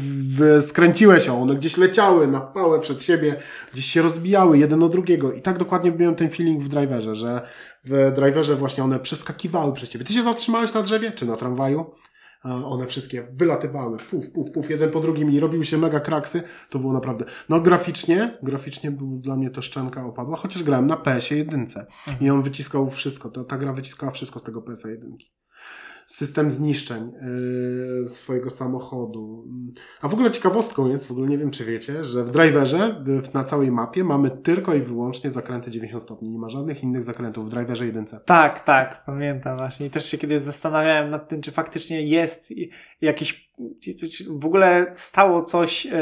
[0.61, 3.36] skręciłeś, a one gdzieś leciały na pałę przed siebie,
[3.72, 5.32] gdzieś się rozbijały jeden od drugiego.
[5.32, 7.42] I tak dokładnie miałem ten feeling w driverze, że
[7.84, 10.05] w driverze właśnie one przeskakiwały przez ciebie.
[10.05, 11.90] Ty się zatrzymałeś na drzewie czy na tramwaju?
[12.45, 16.78] One wszystkie wylatywały, puf, puf, puf, jeden po drugim i robiły się mega kraksy, to
[16.78, 21.38] było naprawdę, no graficznie, graficznie był dla mnie to szczęka opadła, chociaż grałem na PS-ie
[21.38, 21.86] jedynce.
[22.20, 25.41] I on wyciskał wszystko, ta, ta gra wyciskała wszystko z tego PS-a jedynki
[26.13, 27.13] system zniszczeń
[28.03, 29.49] yy, swojego samochodu.
[30.01, 33.05] A w ogóle ciekawostką jest, w ogóle nie wiem czy wiecie, że w driverze
[33.35, 36.31] na całej mapie mamy tylko i wyłącznie zakręty 90 stopni.
[36.31, 38.05] Nie ma żadnych innych zakrętów w driverze 1.
[38.25, 39.87] Tak, tak, pamiętam właśnie.
[39.87, 42.53] I też się kiedyś zastanawiałem nad tym, czy faktycznie jest
[43.01, 43.51] jakiś,
[44.31, 45.93] w ogóle stało coś, yy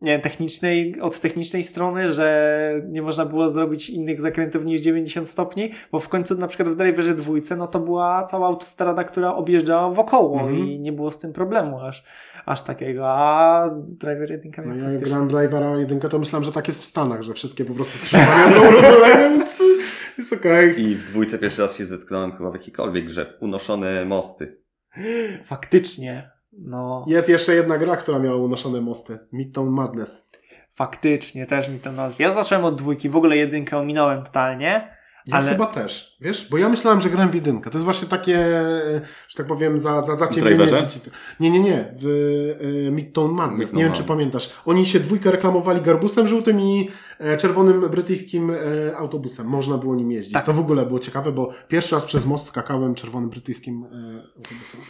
[0.00, 5.70] nie technicznej, od technicznej strony, że nie można było zrobić innych zakrętów niż 90 stopni,
[5.92, 9.90] bo w końcu na przykład w Driverze dwójce, no to była cała autostrada, która objeżdżała
[9.90, 10.68] wokoło mm -hmm.
[10.68, 12.04] i nie było z tym problemu aż,
[12.46, 15.06] aż takiego, a Driver 1 no ja faktycznie...
[15.06, 18.50] grałem Drivera 1, to myślałem, że tak jest w Stanach, że wszystkie po prostu skrzyżowania
[18.50, 18.60] są
[19.18, 19.62] więc
[20.18, 20.70] jest okej.
[20.70, 20.82] Okay.
[20.82, 24.62] I w dwójce pierwszy raz się zetknąłem chyba w jakiejkolwiek grze, unoszone mosty.
[25.44, 26.35] Faktycznie.
[26.58, 27.04] No.
[27.06, 29.18] Jest jeszcze jedna gra, która miała unoszone mosty.
[29.32, 30.30] Midtown Madness.
[30.72, 32.24] Faktycznie, też mi to nazwa.
[32.24, 34.95] Ja zacząłem od dwójki, w ogóle jedynkę ominąłem totalnie,
[35.26, 36.48] Ja Ale- chyba też, wiesz?
[36.50, 37.70] Bo ja myślałem, że grałem w jedynkę.
[37.70, 41.00] To jest właśnie takie, e, że tak powiem, za, za zaciemnienie dzieci.
[41.40, 41.94] Nie, nie, nie.
[41.98, 42.06] W
[42.86, 43.58] e, Midtown Madness.
[43.58, 44.50] Midtown nie wiem, czy pamiętasz.
[44.66, 49.46] Oni się dwójkę reklamowali garbusem żółtym i e, czerwonym brytyjskim e, autobusem.
[49.46, 50.34] Można było nim jeździć.
[50.34, 50.46] Tak.
[50.46, 54.80] To w ogóle było ciekawe, bo pierwszy raz przez most skakałem czerwonym brytyjskim e, autobusem.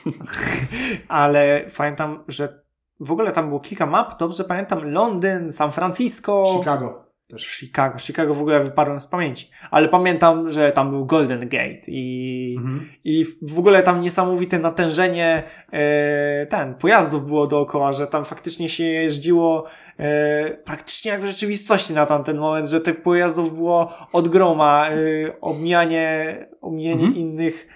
[1.09, 2.64] Ale pamiętam, że
[3.01, 4.18] w ogóle tam było kilka map.
[4.18, 6.45] Dobrze pamiętam Londyn, San Francisco.
[6.59, 7.46] Chicago też.
[7.46, 7.98] Chicago.
[7.98, 9.50] Chicago w ogóle wyparłem z pamięci.
[9.70, 12.88] Ale pamiętam, że tam był Golden Gate i, Mhm.
[13.04, 18.84] i w ogóle tam niesamowite natężenie e, ten, pojazdów było dookoła, że tam faktycznie się
[18.84, 19.64] jeździło
[19.98, 24.94] e, praktycznie jak w rzeczywistości na tamten moment, że tych pojazdów było od groma, e,
[25.40, 27.14] omijanie, omijanie Mhm.
[27.14, 27.68] innych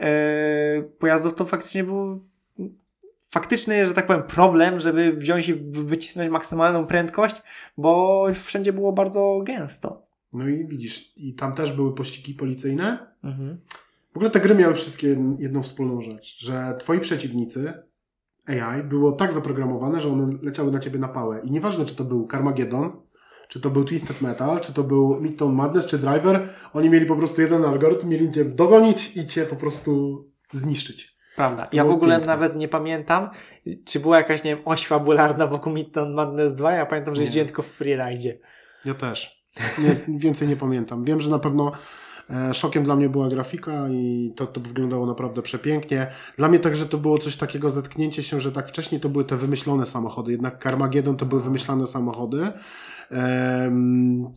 [0.00, 0.08] e,
[0.82, 2.29] pojazdów to faktycznie był
[3.30, 7.42] faktyczny, że tak powiem, problem, żeby wziąć i wycisnąć maksymalną prędkość,
[7.76, 10.02] bo wszędzie było bardzo gęsto.
[10.32, 13.06] No i widzisz, i tam też były pościgi policyjne.
[13.24, 13.60] Mhm.
[14.12, 17.72] W ogóle te gry miały wszystkie jedną wspólną rzecz, że twoi przeciwnicy
[18.46, 21.40] AI było tak zaprogramowane, że one leciały na ciebie na pałę.
[21.44, 22.92] I nieważne, czy to był Carmageddon,
[23.48, 27.16] czy to był Twisted Metal, czy to był Midtown Madness, czy Driver, oni mieli po
[27.16, 31.19] prostu jeden algorytm, mieli cię dogonić i cię po prostu zniszczyć.
[31.40, 31.68] Prawda.
[31.72, 32.32] Ja w ogóle piękne.
[32.32, 33.30] nawet nie pamiętam,
[33.84, 36.72] czy była jakaś, nie wiem, oś fabularna wokół Midtown Madness 2.
[36.72, 37.24] Ja pamiętam, że Nie.
[37.24, 38.34] jeździłem tylko w freeride.
[38.84, 39.44] Ja też.
[39.78, 41.04] Nie, więcej nie pamiętam.
[41.04, 41.72] Wiem, że na pewno
[42.30, 46.06] e, szokiem dla mnie była grafika i to, to wyglądało naprawdę przepięknie.
[46.36, 49.36] Dla mnie także to było coś takiego zetknięcie się, że tak wcześniej to były te
[49.36, 52.52] wymyślone samochody, jednak Carmageddon to były wymyślane samochody.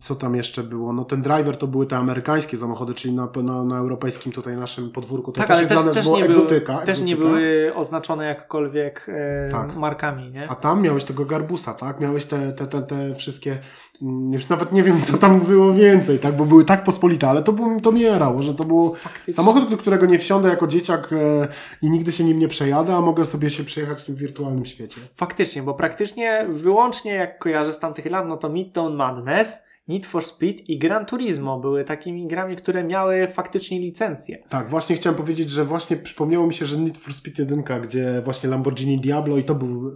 [0.00, 0.92] Co tam jeszcze było?
[0.92, 4.90] No ten driver to były te amerykańskie samochody, czyli na, na, na europejskim tutaj naszym
[4.90, 5.32] podwórku.
[5.32, 6.72] To Tak, też ale jest też, też, było nie, egzotyka.
[6.72, 9.76] były, też nie były oznaczone jakkolwiek e, Tak.
[9.76, 10.50] markami, nie?
[10.50, 12.00] A tam miałeś tego garbusa, tak?
[12.00, 13.58] Miałeś te, te, te, te wszystkie,
[14.02, 16.36] mm, już nawet nie wiem, co tam było więcej, tak?
[16.36, 18.94] Bo były tak pospolite, ale to, było, to mnie jarało, że to był
[19.30, 21.48] samochód, do którego nie wsiądę jako dzieciak e,
[21.82, 25.00] i nigdy się nim nie przejadę, a mogę sobie się przejechać w tym wirtualnym świecie.
[25.16, 30.24] Faktycznie, bo praktycznie wyłącznie jak kojarzę z tamtych lat, no to Midtown Madness, Need for
[30.24, 34.38] Speed i Gran Turismo były takimi grami, które miały faktycznie licencję.
[34.48, 38.22] Tak, właśnie chciałem powiedzieć, że właśnie przypomniało mi się, że Need for Speed 1, gdzie
[38.24, 39.92] właśnie Lamborghini Diablo i to był e,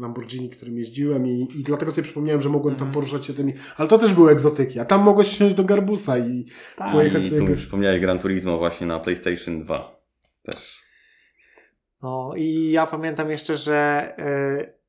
[0.00, 2.94] Lamborghini, którym jeździłem i, i dlatego sobie przypomniałem, że mogłem tam Mhm.
[2.94, 6.46] poruszać się tymi, ale to też były egzotyki, a tam mogłeś wsiąść do garbusa i
[6.76, 6.92] Tak.
[6.92, 10.00] Pojechać I sobie tu mi przypomniałeś Gran Turismo właśnie na PlayStation 2.
[10.42, 10.84] Też.
[12.02, 14.83] No i ja pamiętam jeszcze, że y,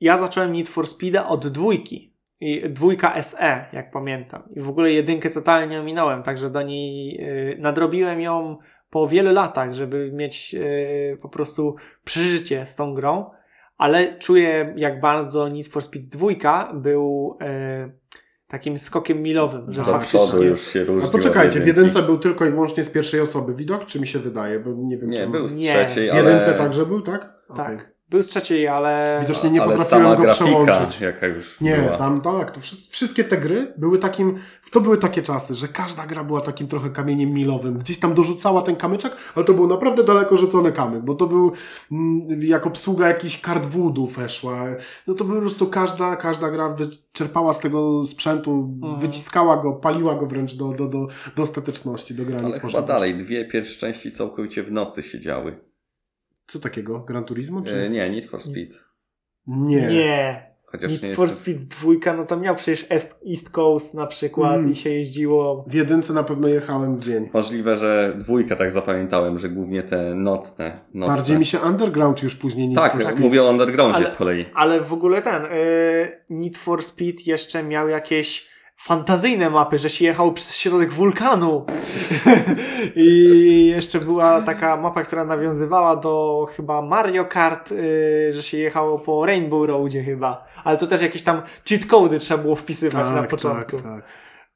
[0.00, 2.10] ja zacząłem Need for Speeda od dwójki.
[2.40, 4.42] I dwójka SE, jak pamiętam.
[4.56, 7.20] I w ogóle jedynkę totalnie ominąłem, także do niej
[7.52, 8.58] y, nadrobiłem ją
[8.90, 13.30] po wielu latach, żeby mieć y, po prostu przeżycie z tą grą.
[13.76, 17.38] Ale czuję, jak bardzo Need for Speed dwójka był
[17.86, 17.92] y,
[18.48, 20.46] takim skokiem milowym, że Do faktycznie...
[20.46, 21.08] już się różnił.
[21.08, 24.18] A poczekajcie, w jedynce był tylko i wyłącznie z pierwszej osoby widok, czy mi się
[24.18, 24.60] wydaje?
[24.60, 25.26] Bo nie wiem, Nie, czy...
[25.26, 25.72] był z Nie.
[25.72, 26.22] trzeciej, W ale...
[26.30, 27.32] jedynce także był, tak?
[27.56, 27.92] Tak.
[28.10, 29.18] Był z trzeciej, ale...
[29.20, 31.00] Widocznie nie ale potrafiłem sama go grafika, przełączyć.
[31.00, 31.98] jaka już Nie, była.
[31.98, 34.38] tam tak, to wszys- wszystkie te gry były takim,
[34.72, 37.78] to były takie czasy, że każda gra była takim trochę kamieniem milowym.
[37.78, 41.52] Gdzieś tam dorzucała ten kamyczek, ale to był naprawdę daleko rzucony kamyk, bo to był
[41.92, 44.64] mm, jak obsługa jakichś kart voodoo weszła.
[45.06, 49.00] No to po prostu każda, każda gra wyczerpała z tego sprzętu, Mhm.
[49.00, 51.06] wyciskała go, paliła go wręcz do, do, do,
[51.36, 55.69] do ostateczności, do granic Ale chyba dalej, dwie pierwsze części całkowicie w nocy siedziały.
[56.50, 56.98] Co takiego?
[57.00, 57.62] Gran Turismo?
[57.62, 57.76] Czy...
[57.82, 58.74] E, nie, Need for Speed.
[59.46, 59.86] Nie.
[59.86, 60.50] Nie.
[60.64, 61.54] Chociaż Need nie for jestem...
[61.54, 61.64] Speed
[62.04, 62.86] 2, no to miał przecież
[63.30, 64.72] East Coast na przykład Mm.
[64.72, 65.64] i się jeździło.
[65.68, 67.28] W jedynce na pewno jechałem w dzień.
[67.32, 70.80] Możliwe, że dwójkę tak zapamiętałem, że głównie te nocne.
[70.94, 71.14] nocne.
[71.16, 74.46] Bardziej mi się Underground już później nie Tak, mówię o Undergroundzie Ale- z kolei.
[74.54, 75.48] Ale w ogóle ten y,
[76.30, 78.49] Need for Speed jeszcze miał jakieś
[78.80, 81.66] fantazyjne mapy, że się jechało przez środek wulkanu.
[82.96, 88.98] I jeszcze była taka mapa, która nawiązywała do chyba Mario Kart, y, że się jechało
[88.98, 90.44] po Rainbow Roadzie chyba.
[90.64, 93.76] Ale to też jakieś tam cheat cody trzeba było wpisywać na początku.
[93.76, 94.04] Tak, tak.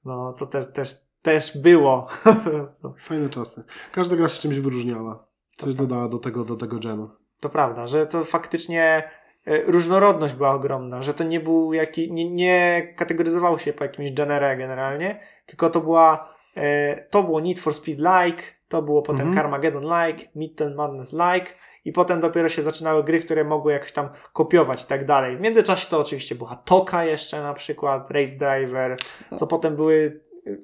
[0.05, 2.07] No to też, też, też było.
[2.99, 3.65] Fajne czasy.
[3.93, 5.27] Każda gra się czymś wyróżniała.
[5.53, 5.87] Coś tak.
[5.87, 7.11] dodała do tego, do tego genu.
[7.41, 9.11] To prawda, że to faktycznie
[9.47, 14.57] różnorodność była ogromna, że to nie był jaki, nie, nie kategoryzowało się po jakimś genere
[14.57, 19.37] generalnie, tylko to była, e, to było Need for Speed like, to było potem Mhm.
[19.37, 21.47] Carmageddon like, Midtown Madness like
[21.85, 25.37] i potem dopiero się zaczynały gry, które mogły jakoś tam kopiować i tak dalej.
[25.37, 28.97] W międzyczasie to oczywiście była Toka jeszcze na przykład, Race Driver,
[29.37, 30.57] co potem były, e,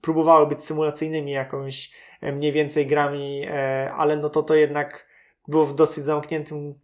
[0.00, 5.06] próbowały być symulacyjnymi jakąś e, mniej więcej grami, e, ale no to to jednak
[5.48, 6.74] było w dosyć zamkniętym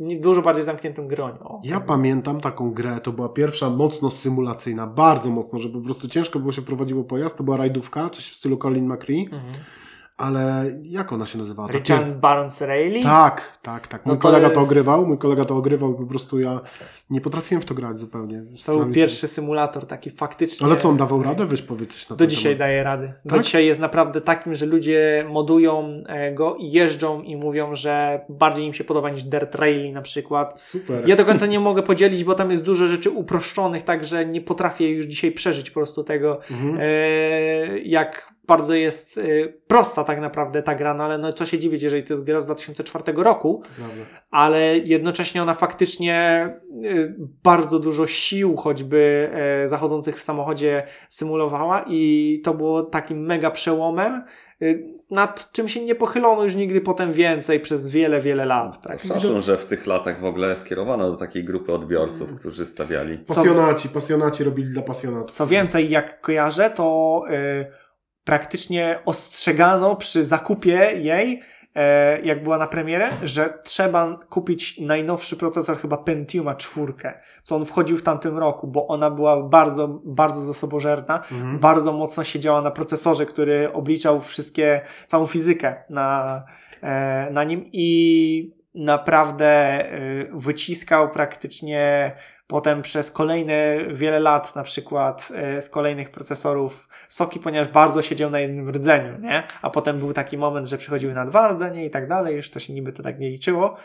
[0.00, 1.38] dużo bardziej zamkniętym gronie.
[1.40, 6.08] O, Ja pamiętam taką grę, to była pierwsza mocno symulacyjna, bardzo mocno, że po prostu
[6.08, 9.42] ciężko było się prowadziło pojazd, to była rajdówka, coś w stylu Colin McRae, Mhm.
[10.18, 11.68] Ale jak ona się nazywała?
[11.68, 13.04] Richard Barnes Rayleigh?
[13.04, 14.06] Tak, tak, tak.
[14.06, 16.60] Mój No to kolega to jest- ogrywał, mój kolega to ogrywał i po prostu ja
[17.10, 18.42] nie potrafiłem w to grać zupełnie.
[18.66, 20.66] To był pierwszy symulator taki faktycznie.
[20.66, 21.46] Ale co, on dawał radę?
[21.46, 22.58] Weź powiedz coś na Do dzisiaj temat.
[22.58, 23.12] daje rady.
[23.24, 23.44] Do Tak?
[23.44, 28.66] dzisiaj jest naprawdę takim, że ludzie modują e, go i jeżdżą i mówią, że bardziej
[28.66, 30.60] im się podoba niż Dirt Rally na przykład.
[30.60, 31.08] Super.
[31.08, 34.88] Ja do końca nie mogę podzielić, bo tam jest dużo rzeczy uproszczonych, także nie potrafię
[34.90, 36.78] już dzisiaj przeżyć po prostu tego, Mhm.
[36.80, 41.58] e, jak bardzo jest e, prosta tak naprawdę ta gra, no ale no co się
[41.58, 44.02] dziwić, jeżeli to jest gra z 2004 roku, Prawda.
[44.30, 46.48] ale jednocześnie ona faktycznie
[46.84, 53.50] y, bardzo dużo sił choćby e, zachodzących w samochodzie symulowała i to było takim mega
[53.50, 54.24] przełomem,
[54.62, 58.82] y, nad czym się nie pochylono już nigdy potem więcej przez wiele, wiele lat.
[58.82, 59.00] Tak?
[59.00, 63.18] Szacun, że w tych latach w ogóle skierowano do takiej grupy odbiorców, którzy stawiali.
[63.18, 65.30] Pasjonaci, pasjonaci robili dla pasjonatów.
[65.30, 67.87] Co więcej, jak kojarzę, to y,
[68.28, 71.40] praktycznie ostrzegano przy zakupie jej,
[71.74, 76.92] e, jak była na premierę, że trzeba kupić najnowszy procesor, chyba Pentiuma 4,
[77.42, 81.58] co on wchodził w tamtym roku, bo ona była bardzo, bardzo zasobożerna, Mhm.
[81.58, 86.42] bardzo mocno siedziała na procesorze, który obliczał wszystkie, całą fizykę na,
[86.82, 89.90] e, na nim i naprawdę e,
[90.32, 92.12] wyciskał praktycznie
[92.46, 98.40] potem przez kolejne wiele lat, na przykład z kolejnych procesorów soki, ponieważ bardzo siedział na
[98.40, 99.42] jednym rdzeniu, nie?
[99.62, 102.60] A potem był taki moment, że przychodziły na dwa rdzenie i tak dalej, już to
[102.60, 103.76] się niby to tak nie liczyło.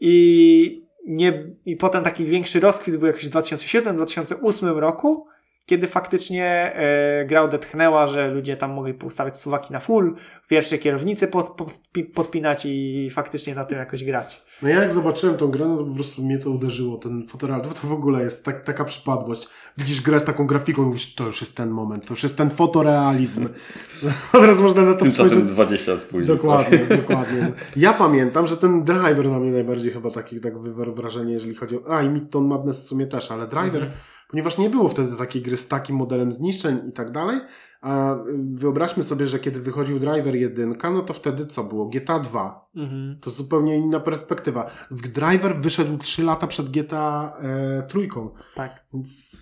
[0.00, 5.26] I, nie, i potem taki większy rozkwit był jakoś w 2007-2008 roku,
[5.66, 10.16] kiedy faktycznie e, gra odetchnęła, że ludzie tam mogli poustawiać suwaki na full,
[10.48, 11.72] pierwsze kierownice pod, pod,
[12.14, 14.42] podpinać i faktycznie na tym jakoś grać.
[14.64, 17.74] No ja jak zobaczyłem tą grę, no to po prostu mnie to uderzyło, ten fotorealizm,
[17.82, 19.48] to w ogóle jest tak, taka przypadłość.
[19.78, 22.36] Widzisz grę z taką grafiką i mówisz, to już jest ten moment, to już jest
[22.36, 23.48] ten fotorealizm.
[24.32, 25.50] Teraz można na to Tymczasem spojrzeć.
[25.50, 26.26] 20 lat później.
[26.26, 27.52] Dokładnie, dokładnie.
[27.76, 31.76] Ja pamiętam, że ten driver na mnie najbardziej chyba taki tak wywarł wrażenie, jeżeli chodzi
[31.76, 31.96] o...
[31.96, 33.92] A, i Midtown Madness w sumie też, ale driver, Mhm.
[34.34, 37.40] Ponieważ nie było wtedy takiej gry z takim modelem zniszczeń i tak dalej,
[37.80, 38.18] a y,
[38.54, 41.86] wyobraźmy sobie, że kiedy wychodził driver 1, no to wtedy co było?
[41.86, 42.68] GTA 2.
[42.76, 43.18] Mhm.
[43.20, 44.70] To zupełnie inna perspektywa.
[44.90, 48.84] Driver wyszedł 3 lata przed GTA e, trójką, Tak.
[48.92, 49.36] więc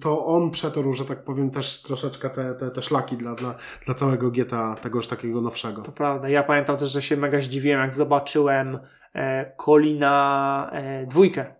[0.00, 3.54] to on przetorł, że tak powiem, też troszeczkę te, te, te szlaki dla, dla,
[3.86, 5.82] dla całego GTA, tegoż takiego nowszego.
[5.82, 6.28] To prawda.
[6.28, 8.78] Ja pamiętam też, że się mega zdziwiłem, jak zobaczyłem
[9.14, 11.59] e, Kolina e, dwójkę.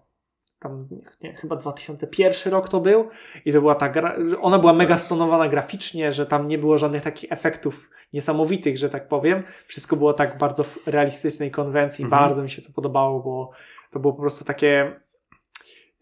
[0.60, 0.88] Tam,
[1.22, 3.08] nie, chyba 2001 rok to był
[3.44, 7.02] i to była ta gra, ona była mega stonowana graficznie, że tam nie było żadnych
[7.02, 9.42] takich efektów niesamowitych, że tak powiem.
[9.66, 12.22] Wszystko było tak bardzo w realistycznej konwencji, Mhm.
[12.22, 13.50] bardzo mi się to podobało, bo
[13.90, 15.00] to było po prostu takie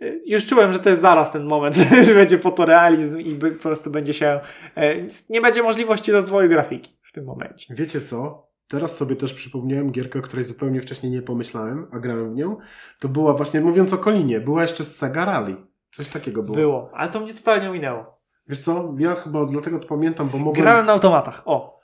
[0.01, 3.91] e, już czułem, że to jest zaraz ten moment, że będzie fotorealizm i po prostu
[3.91, 4.41] będzie się
[4.77, 4.95] e,
[5.31, 7.75] nie będzie możliwości rozwoju grafiki w tym momencie.
[7.75, 8.48] Wiecie co?
[8.69, 12.57] Teraz sobie też przypomniałem gierkę, o której zupełnie wcześniej nie pomyślałem, a grałem w nią.
[12.99, 15.57] To była właśnie, mówiąc o Kolinie, była jeszcze z Sega Rally.
[15.91, 16.57] Coś takiego było.
[16.57, 18.19] Było, ale to mnie totalnie minęło.
[18.49, 18.95] Wiesz co?
[18.99, 20.63] Ja chyba dlatego to pamiętam, bo mogłem...
[20.63, 21.79] Grałem na automatach, o.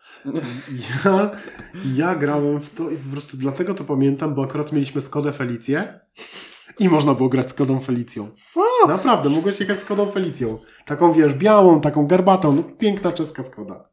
[1.04, 1.30] Ja,
[1.94, 6.00] ja grałem w to i po prostu dlatego to pamiętam, bo akurat mieliśmy Skodę Felicję
[6.78, 8.30] i można było grać z Skodą Felicją.
[8.34, 8.64] Co?
[8.88, 10.58] Naprawdę, mogłeś jechać Skodą Felicją.
[10.86, 13.88] Taką, wiesz, białą, taką garbatą, no, piękna czeska Skoda.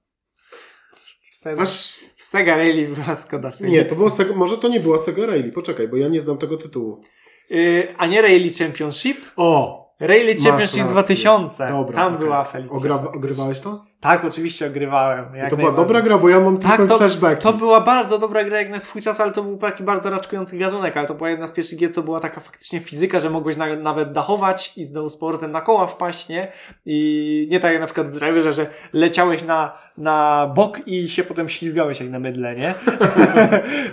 [1.60, 2.01] Aż...
[2.32, 3.74] Sega Rally była Skoda Feliz.
[3.74, 6.38] Nie, to było Sega, może to nie była Sega Rally, poczekaj, bo ja nie znam
[6.38, 7.02] tego tytułu.
[7.50, 9.18] Yy, a nie Rally Championship?
[9.36, 9.82] O!
[10.00, 10.84] Rally Championship rację.
[10.84, 11.68] 2000.
[11.70, 12.26] Dobra, Tam okej.
[12.26, 12.74] była Felicia.
[12.74, 13.86] Ogra, ogrywałeś to?
[14.02, 15.36] Tak, oczywiście ogrywałem.
[15.36, 17.44] I jak to była dobra gra, bo ja mam Tak, tylko to- flashbacki.
[17.44, 20.58] To była bardzo dobra gra jak na swój czas, ale to był taki bardzo raczkujący
[20.58, 23.58] gatunek, ale to była jedna z pierwszych gier, co była taka faktycznie fizyka, że mogłeś
[23.58, 26.52] na, nawet dachować i znowu z powrotem na koła wpaść, nie?
[26.86, 31.24] I nie tak jak na przykład w driverze, że leciałeś na, na bok i się
[31.24, 32.74] potem ślizgałeś jak na mydle, nie?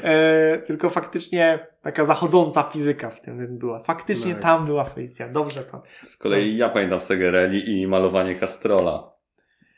[0.03, 3.83] e, tylko faktycznie taka zachodząca fizyka w tym była.
[3.83, 4.43] Faktycznie Nice.
[4.43, 5.29] tam była Felicia.
[5.29, 5.83] Dobrze to.
[6.05, 9.18] Z kolei ja pamiętam Sega Rally i malowanie Castrola.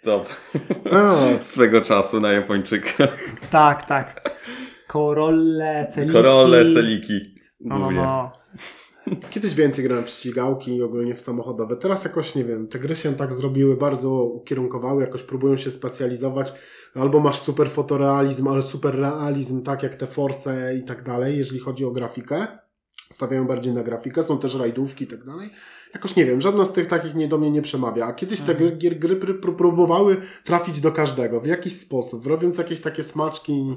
[0.03, 0.25] To
[0.93, 3.19] A, swego czasu na Japończykach.
[3.51, 4.31] Tak, tak.
[4.89, 6.13] Korole, celiki.
[6.13, 7.21] Korole, seliki.
[7.61, 8.33] No, no, no.
[9.31, 11.77] Kiedyś więcej grałem w ścigałki i ogólnie w samochodowe.
[11.77, 16.53] Teraz jakoś, nie wiem, te gry się tak zrobiły, bardzo ukierunkowały, jakoś próbują się specjalizować.
[16.95, 21.61] Albo masz super fotorealizm, ale super realizm, tak jak te Force i tak dalej, jeżeli
[21.61, 22.47] chodzi o grafikę.
[23.13, 25.51] Stawiają bardziej na grafikę, są też rajdówki i tak dalej.
[25.95, 28.07] Jakoś nie wiem, żadna z tych takich nie do mnie nie przemawia.
[28.07, 28.79] A kiedyś te Mhm.
[28.79, 33.77] gry, gry pr- próbowały trafić do każdego w jakiś sposób, robiąc jakieś takie smaczki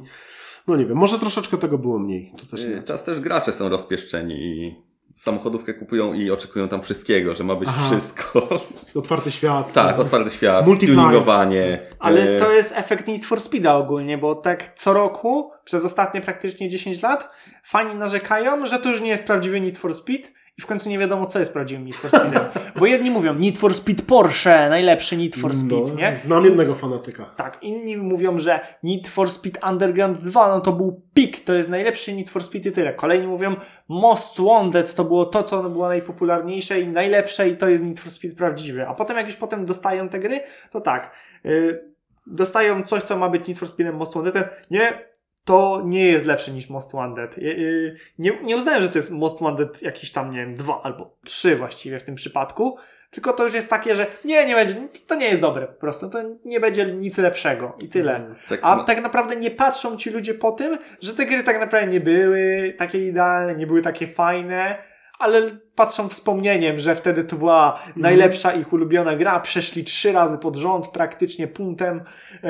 [0.68, 2.32] No nie wiem, może troszeczkę tego było mniej.
[2.38, 2.84] To też nie.
[2.84, 4.76] Czas też gracze są rozpieszczeni i
[5.16, 7.88] samochodówkę kupują i oczekują tam wszystkiego, że ma być Aha.
[7.90, 8.48] wszystko.
[8.96, 9.74] Otwarty świat.
[9.74, 11.88] tak, otwarty świat, tuningowanie.
[12.00, 16.22] Ale e, to jest efekt Need for Speeda ogólnie, bo tak co roku, przez ostatnie
[16.22, 17.30] praktycznie 10 lat,
[17.64, 21.00] fani narzekają, że to już nie jest prawdziwy Need for Speed i w końcu nie
[21.00, 22.44] wiadomo, co jest prawdziwym Need for Speedem.
[22.80, 26.18] Bo jedni mówią Need for Speed Porsche, najlepszy Need for Speed, no, nie?
[26.18, 27.26] Znam jednego fanatyka.
[27.26, 31.70] Tak, inni mówią, że Need for Speed Underground 2 no to był pik, to jest
[31.70, 32.94] najlepszy Need for Speed i tyle.
[32.94, 33.56] Kolejni mówią
[33.88, 38.12] Most Wanted to było to, co było najpopularniejsze i najlepsze i to jest Need for
[38.12, 38.88] Speed prawdziwy.
[38.88, 40.40] A potem jak już potem dostają te gry,
[40.72, 41.12] to tak,
[41.44, 41.94] yy,
[42.28, 45.13] dostają coś, co ma być Need for Speedem Most Wanted, nie,
[45.46, 47.38] to nie jest lepsze niż Most Wanted.
[47.38, 51.18] Yy, nie, nie uznają, że to jest Most Wanted jakiś tam, nie wiem, dwa albo
[51.24, 52.78] trzy właściwie w tym przypadku,
[53.12, 54.76] tylko to już jest takie, że nie, nie będzie,
[55.08, 58.36] to nie jest dobre po prostu, to nie będzie nic lepszego i tyle.
[58.50, 61.88] tak, A tak naprawdę nie patrzą ci ludzie po tym, że te gry tak naprawdę
[61.92, 64.78] nie były takie idealne, nie były takie fajne,
[65.20, 65.42] ale
[65.76, 70.88] patrzą wspomnieniem, że wtedy to była najlepsza ich ulubiona gra, przeszli trzy razy pod rząd
[70.88, 72.04] praktycznie puntem.
[72.44, 72.50] Yy,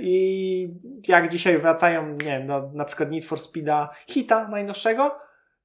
[0.00, 0.74] i
[1.08, 5.18] jak dzisiaj wracają, nie wiem, no, na przykład Need for Speeda Hita najnowszego,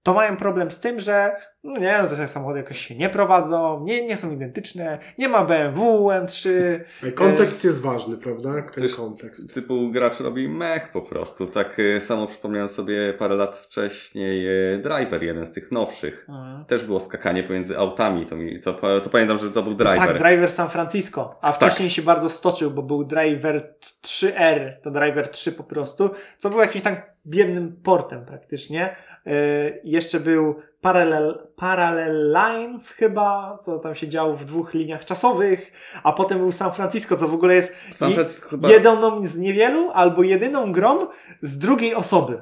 [0.07, 3.83] to mają problem z tym, że no nie, no te samochody jakoś się nie prowadzą,
[3.83, 6.49] nie, nie są identyczne, nie ma BMW M3,
[7.03, 8.49] Ej, Kontekst jest ważny, prawda?
[8.73, 9.53] Ten To kontekst.
[9.53, 11.45] Typu gracz robi mech po prostu.
[11.45, 16.27] Tak e, samo przypomniałem sobie parę lat wcześniej e, Driver, jeden z tych nowszych.
[16.67, 18.25] Też było skakanie pomiędzy autami.
[18.25, 20.07] To, mi, to, to pamiętam, że to był Driver.
[20.07, 21.39] Tak, Driver San Francisco.
[21.41, 26.49] A wcześniej się bardzo stoczył, bo był Driver 3R, to Driver 3 po prostu, co
[26.49, 26.95] był jakimś tam
[27.25, 28.95] biednym portem praktycznie.
[29.27, 35.71] Yy, jeszcze był Parallel, Parallel Lines chyba, co tam się działo w dwóch liniach czasowych,
[36.03, 38.69] a potem był San Francisco, co w ogóle jest San Francisco chyba...
[38.69, 41.07] jedyną z niewielu albo jedyną grą
[41.41, 42.41] z drugiej osoby.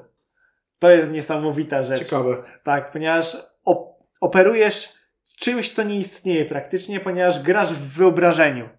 [0.80, 2.00] To jest niesamowita rzecz.
[2.00, 2.44] Ciekawe.
[2.64, 8.70] Tak, ponieważ op- operujesz z czymś, co nie istnieje praktycznie, ponieważ grasz w wyobrażeniu.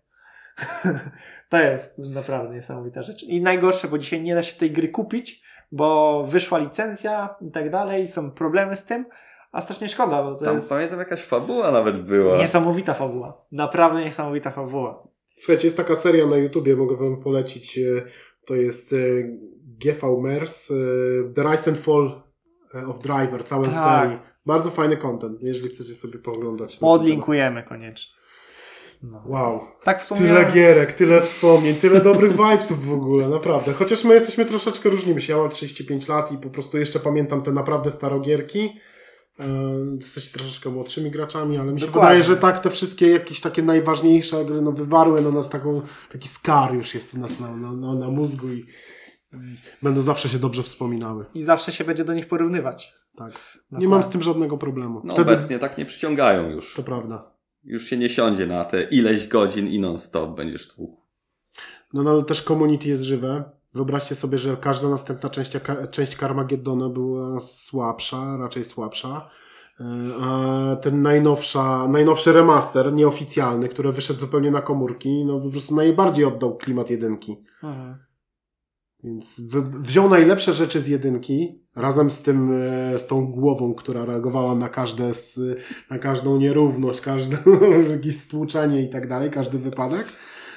[1.51, 3.23] to jest naprawdę niesamowita rzecz.
[3.23, 5.43] I najgorsze, bo dzisiaj nie da się tej gry kupić,
[5.73, 9.07] bo wyszła licencja i tak dalej, są problemy z tym,
[9.53, 12.39] a strasznie szkoda, bo to Tam jest pamiętam jakaś fabuła nawet była.
[12.39, 13.45] niesamowita fabuła.
[13.53, 15.09] Naprawdę niesamowita fabuła.
[15.37, 17.79] Słuchajcie, jest taka seria na YouTubie, mogę wam polecić.
[17.79, 17.83] e,
[18.47, 18.97] To jest e,
[19.79, 20.75] GV Mers, e,
[21.35, 22.23] The Rise and Fall
[22.89, 23.75] of Driver, całe Tak.
[24.03, 24.19] serii.
[24.47, 26.75] Bardzo fajny content, jeżeli chcecie sobie pooglądać.
[26.81, 28.16] na ten Odlinkujemy koniecznie.
[29.03, 29.23] No.
[29.27, 29.61] Wow.
[29.85, 30.53] Tak Tyle wspomniałem.
[30.53, 33.73] gierek, tyle wspomnień, tyle dobrych vibesów w ogóle, naprawdę.
[33.73, 35.33] Chociaż my jesteśmy troszeczkę różnimy się.
[35.33, 38.77] Ja mam 35 lat i po prostu jeszcze pamiętam te naprawdę starogierki.
[39.41, 39.47] E,
[40.01, 42.09] Jesteście troszeczkę młodszymi graczami, ale mi się Dokładnie.
[42.09, 45.83] wydaje, że tak te wszystkie jakieś takie najważniejsze gry no, wywarły na nas taką,
[46.13, 48.59] taki skar już jest u nas na, na, na, na mózgu i,
[49.33, 49.37] i
[49.83, 51.25] będą zawsze się dobrze wspominały.
[51.35, 52.93] I zawsze się będzie do nich porównywać.
[53.17, 53.33] Tak.
[53.33, 53.89] Nie Dokładnie.
[53.89, 55.01] mam z tym żadnego problemu.
[55.05, 56.75] No Wtedy obecnie tak nie przyciągają już.
[56.75, 57.36] to prawda.
[57.67, 61.01] Już się nie siądzie na te ileś godzin i non-stop będziesz tłukł.
[61.93, 63.45] No, no ale też community jest żywe.
[63.75, 65.53] Wyobraźcie sobie, że każda następna część,
[65.91, 69.31] część Carmageddona była słabsza, raczej słabsza.
[69.81, 69.87] Yy,
[70.23, 76.25] A ten najnowsza, najnowszy remaster, nieoficjalny, który wyszedł zupełnie na komórki, no po prostu najbardziej
[76.25, 77.37] oddał klimat jedynki.
[77.63, 77.97] Mhm.
[79.07, 79.41] Więc
[79.81, 84.69] wziął najlepsze rzeczy z jedynki, razem z tym, e, z tą głową, która reagowała na
[84.69, 85.41] każde, z,
[85.91, 87.39] na każdą nierówność, każde
[87.91, 90.07] jakieś stłuczenie i tak dalej, każdy wypadek.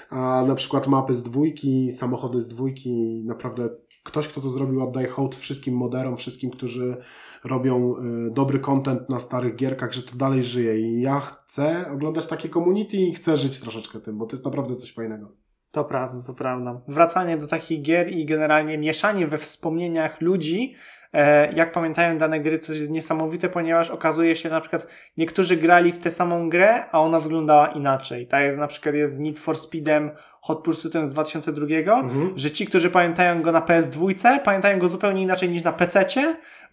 [0.09, 3.69] A na przykład mapy z dwójki, samochody z dwójki, naprawdę
[4.03, 6.97] ktoś, kto to zrobił, oddaje hołd wszystkim moderom, wszystkim, którzy
[7.43, 10.79] robią e, dobry content na starych gierkach, że to dalej żyje.
[10.79, 14.75] I ja chcę oglądać takie community i chcę żyć troszeczkę tym, bo to jest naprawdę
[14.75, 15.48] coś fajnego.
[15.71, 16.81] To prawda, to prawda.
[16.87, 20.75] Wracanie do takich gier i generalnie mieszanie we wspomnieniach ludzi,
[21.13, 25.91] e, jak pamiętają dane gry, to jest niesamowite, ponieważ okazuje się na przykład, niektórzy grali
[25.91, 28.27] w tę samą grę, a ona wyglądała inaczej.
[28.27, 30.11] Tak jest na przykład jest z Need for Speedem
[30.41, 31.65] Hot Pursuitem z 2002,
[31.99, 32.31] Mhm.
[32.35, 36.05] że ci, którzy pamiętają go na PS2, pamiętają go zupełnie inaczej niż na PC,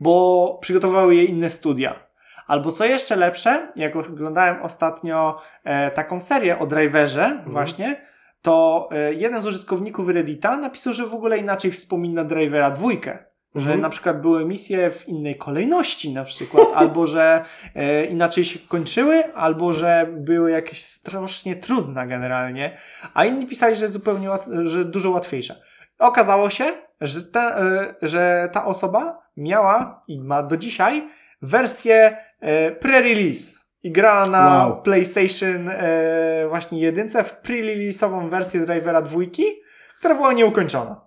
[0.00, 1.94] bo przygotowały je inne studia.
[2.46, 8.06] Albo co jeszcze lepsze, jak oglądałem ostatnio e, taką serię o driverze właśnie,
[8.46, 13.18] to e, jeden z użytkowników Reddita napisał, że w ogóle inaczej wspomina drivera dwójkę.
[13.54, 13.80] Że Mhm.
[13.80, 17.44] na przykład były misje w innej kolejności na przykład, albo że
[17.74, 22.78] e, inaczej się kończyły, albo że były jakieś strasznie trudne generalnie,
[23.14, 24.28] a inni pisali, że zupełnie
[24.64, 25.54] że dużo łatwiejsze.
[25.98, 26.64] Okazało się,
[27.00, 31.08] że ta, e, że ta osoba miała i ma do dzisiaj
[31.42, 34.82] wersję e, pre-release i grała na Wow.
[34.82, 39.44] PlayStation e, właśnie jedynce w pre-release'ową wersję Drivera dwójki,
[39.98, 41.00] która była nieukończona.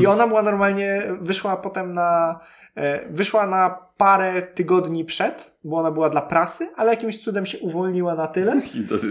[0.00, 2.40] I ona była normalnie, wyszła potem na,
[2.74, 7.58] e, wyszła na parę tygodni przed, bo ona była dla prasy, ale jakimś cudem się
[7.58, 8.60] uwolniła na tyle,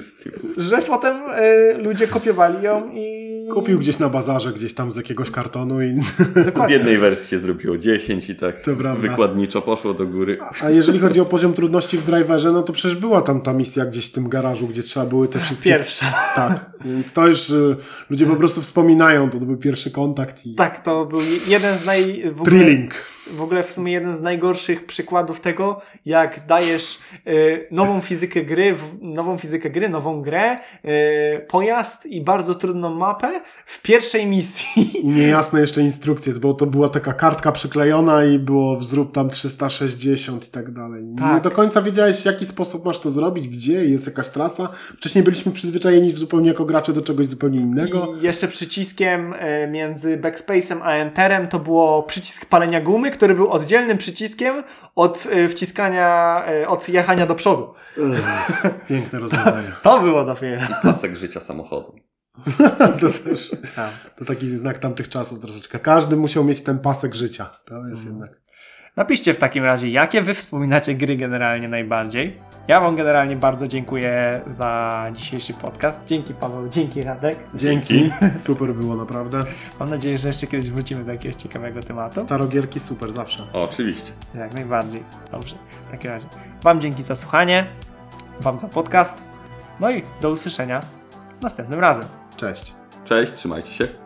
[0.57, 3.33] że potem e, ludzie kopiowali ją i...
[3.53, 5.95] Kupił gdzieś na bazarze, gdzieś tam z jakiegoś kartonu i...
[6.41, 6.75] Z Dokładnie.
[6.75, 8.55] jednej wersji się zrobiło 10 i tak
[8.97, 10.37] wykładniczo poszło do góry.
[10.63, 13.85] A jeżeli chodzi o poziom trudności w driverze, no to przecież była tam ta misja
[13.85, 15.69] gdzieś w tym garażu, gdzie trzeba były te wszystkie...
[15.69, 16.05] Pierwsza.
[16.35, 17.75] Tak, więc to już y,
[18.09, 20.55] ludzie po prostu wspominają, to, to był pierwszy kontakt i...
[20.55, 22.23] Tak, to był jeden z naj...
[22.23, 22.93] W ogóle, Thrilling.
[23.31, 28.75] w ogóle w sumie jeden z najgorszych przykładów tego, jak dajesz y, nową fizykę gry,
[28.75, 34.67] w, nową fizykę gry, nową grę, y, pojazd i bardzo trudną mapę w pierwszej misji.
[35.03, 40.47] I niejasne jeszcze instrukcje, bo to była taka kartka przyklejona i było zrób tam 360
[40.47, 41.03] i tak dalej.
[41.03, 41.43] Nie Tak.
[41.43, 44.69] do końca wiedziałeś, w jaki sposób masz to zrobić, gdzie jest jakaś trasa.
[44.97, 48.13] Wcześniej byliśmy przyzwyczajeni zupełnie jako gracze do czegoś zupełnie innego.
[48.21, 53.51] I jeszcze przyciskiem y, między backspace'em a enterem to było przycisk palenia gumy, który był
[53.51, 54.62] oddzielnym przyciskiem
[54.95, 57.73] od y, wciskania, y, od jechania do przodu.
[57.97, 59.71] Ech, Piękne rozwiązania.
[59.83, 60.63] To było dopiero.
[60.83, 61.95] Pasek życia samochodu.
[63.01, 63.55] To też
[64.15, 65.79] to taki znak tamtych czasów troszeczkę.
[65.79, 67.49] Każdy musiał mieć ten pasek życia.
[67.65, 68.42] To jest jednak...
[68.95, 72.37] Napiszcie w takim razie, jakie wy wspominacie gry generalnie najbardziej.
[72.67, 76.05] Ja wam generalnie bardzo dziękuję za dzisiejszy podcast.
[76.05, 77.37] Dzięki Paweł, dzięki Radek.
[77.55, 78.11] Dzięki.
[78.45, 79.43] Super było naprawdę.
[79.79, 82.19] Mam nadzieję, że jeszcze kiedyś wrócimy do jakiegoś ciekawego tematu.
[82.19, 83.47] Starogierki super zawsze.
[83.53, 84.11] O, oczywiście.
[84.35, 85.03] Jak najbardziej.
[85.31, 85.55] Dobrze.
[85.87, 86.25] W takim razie.
[86.63, 87.65] Wam dzięki za słuchanie.
[88.39, 89.21] Wam za podcast.
[89.79, 90.81] No i do usłyszenia
[91.41, 92.05] następnym razem.
[92.37, 92.73] Cześć.
[93.05, 94.02] Cześć, trzymajcie się.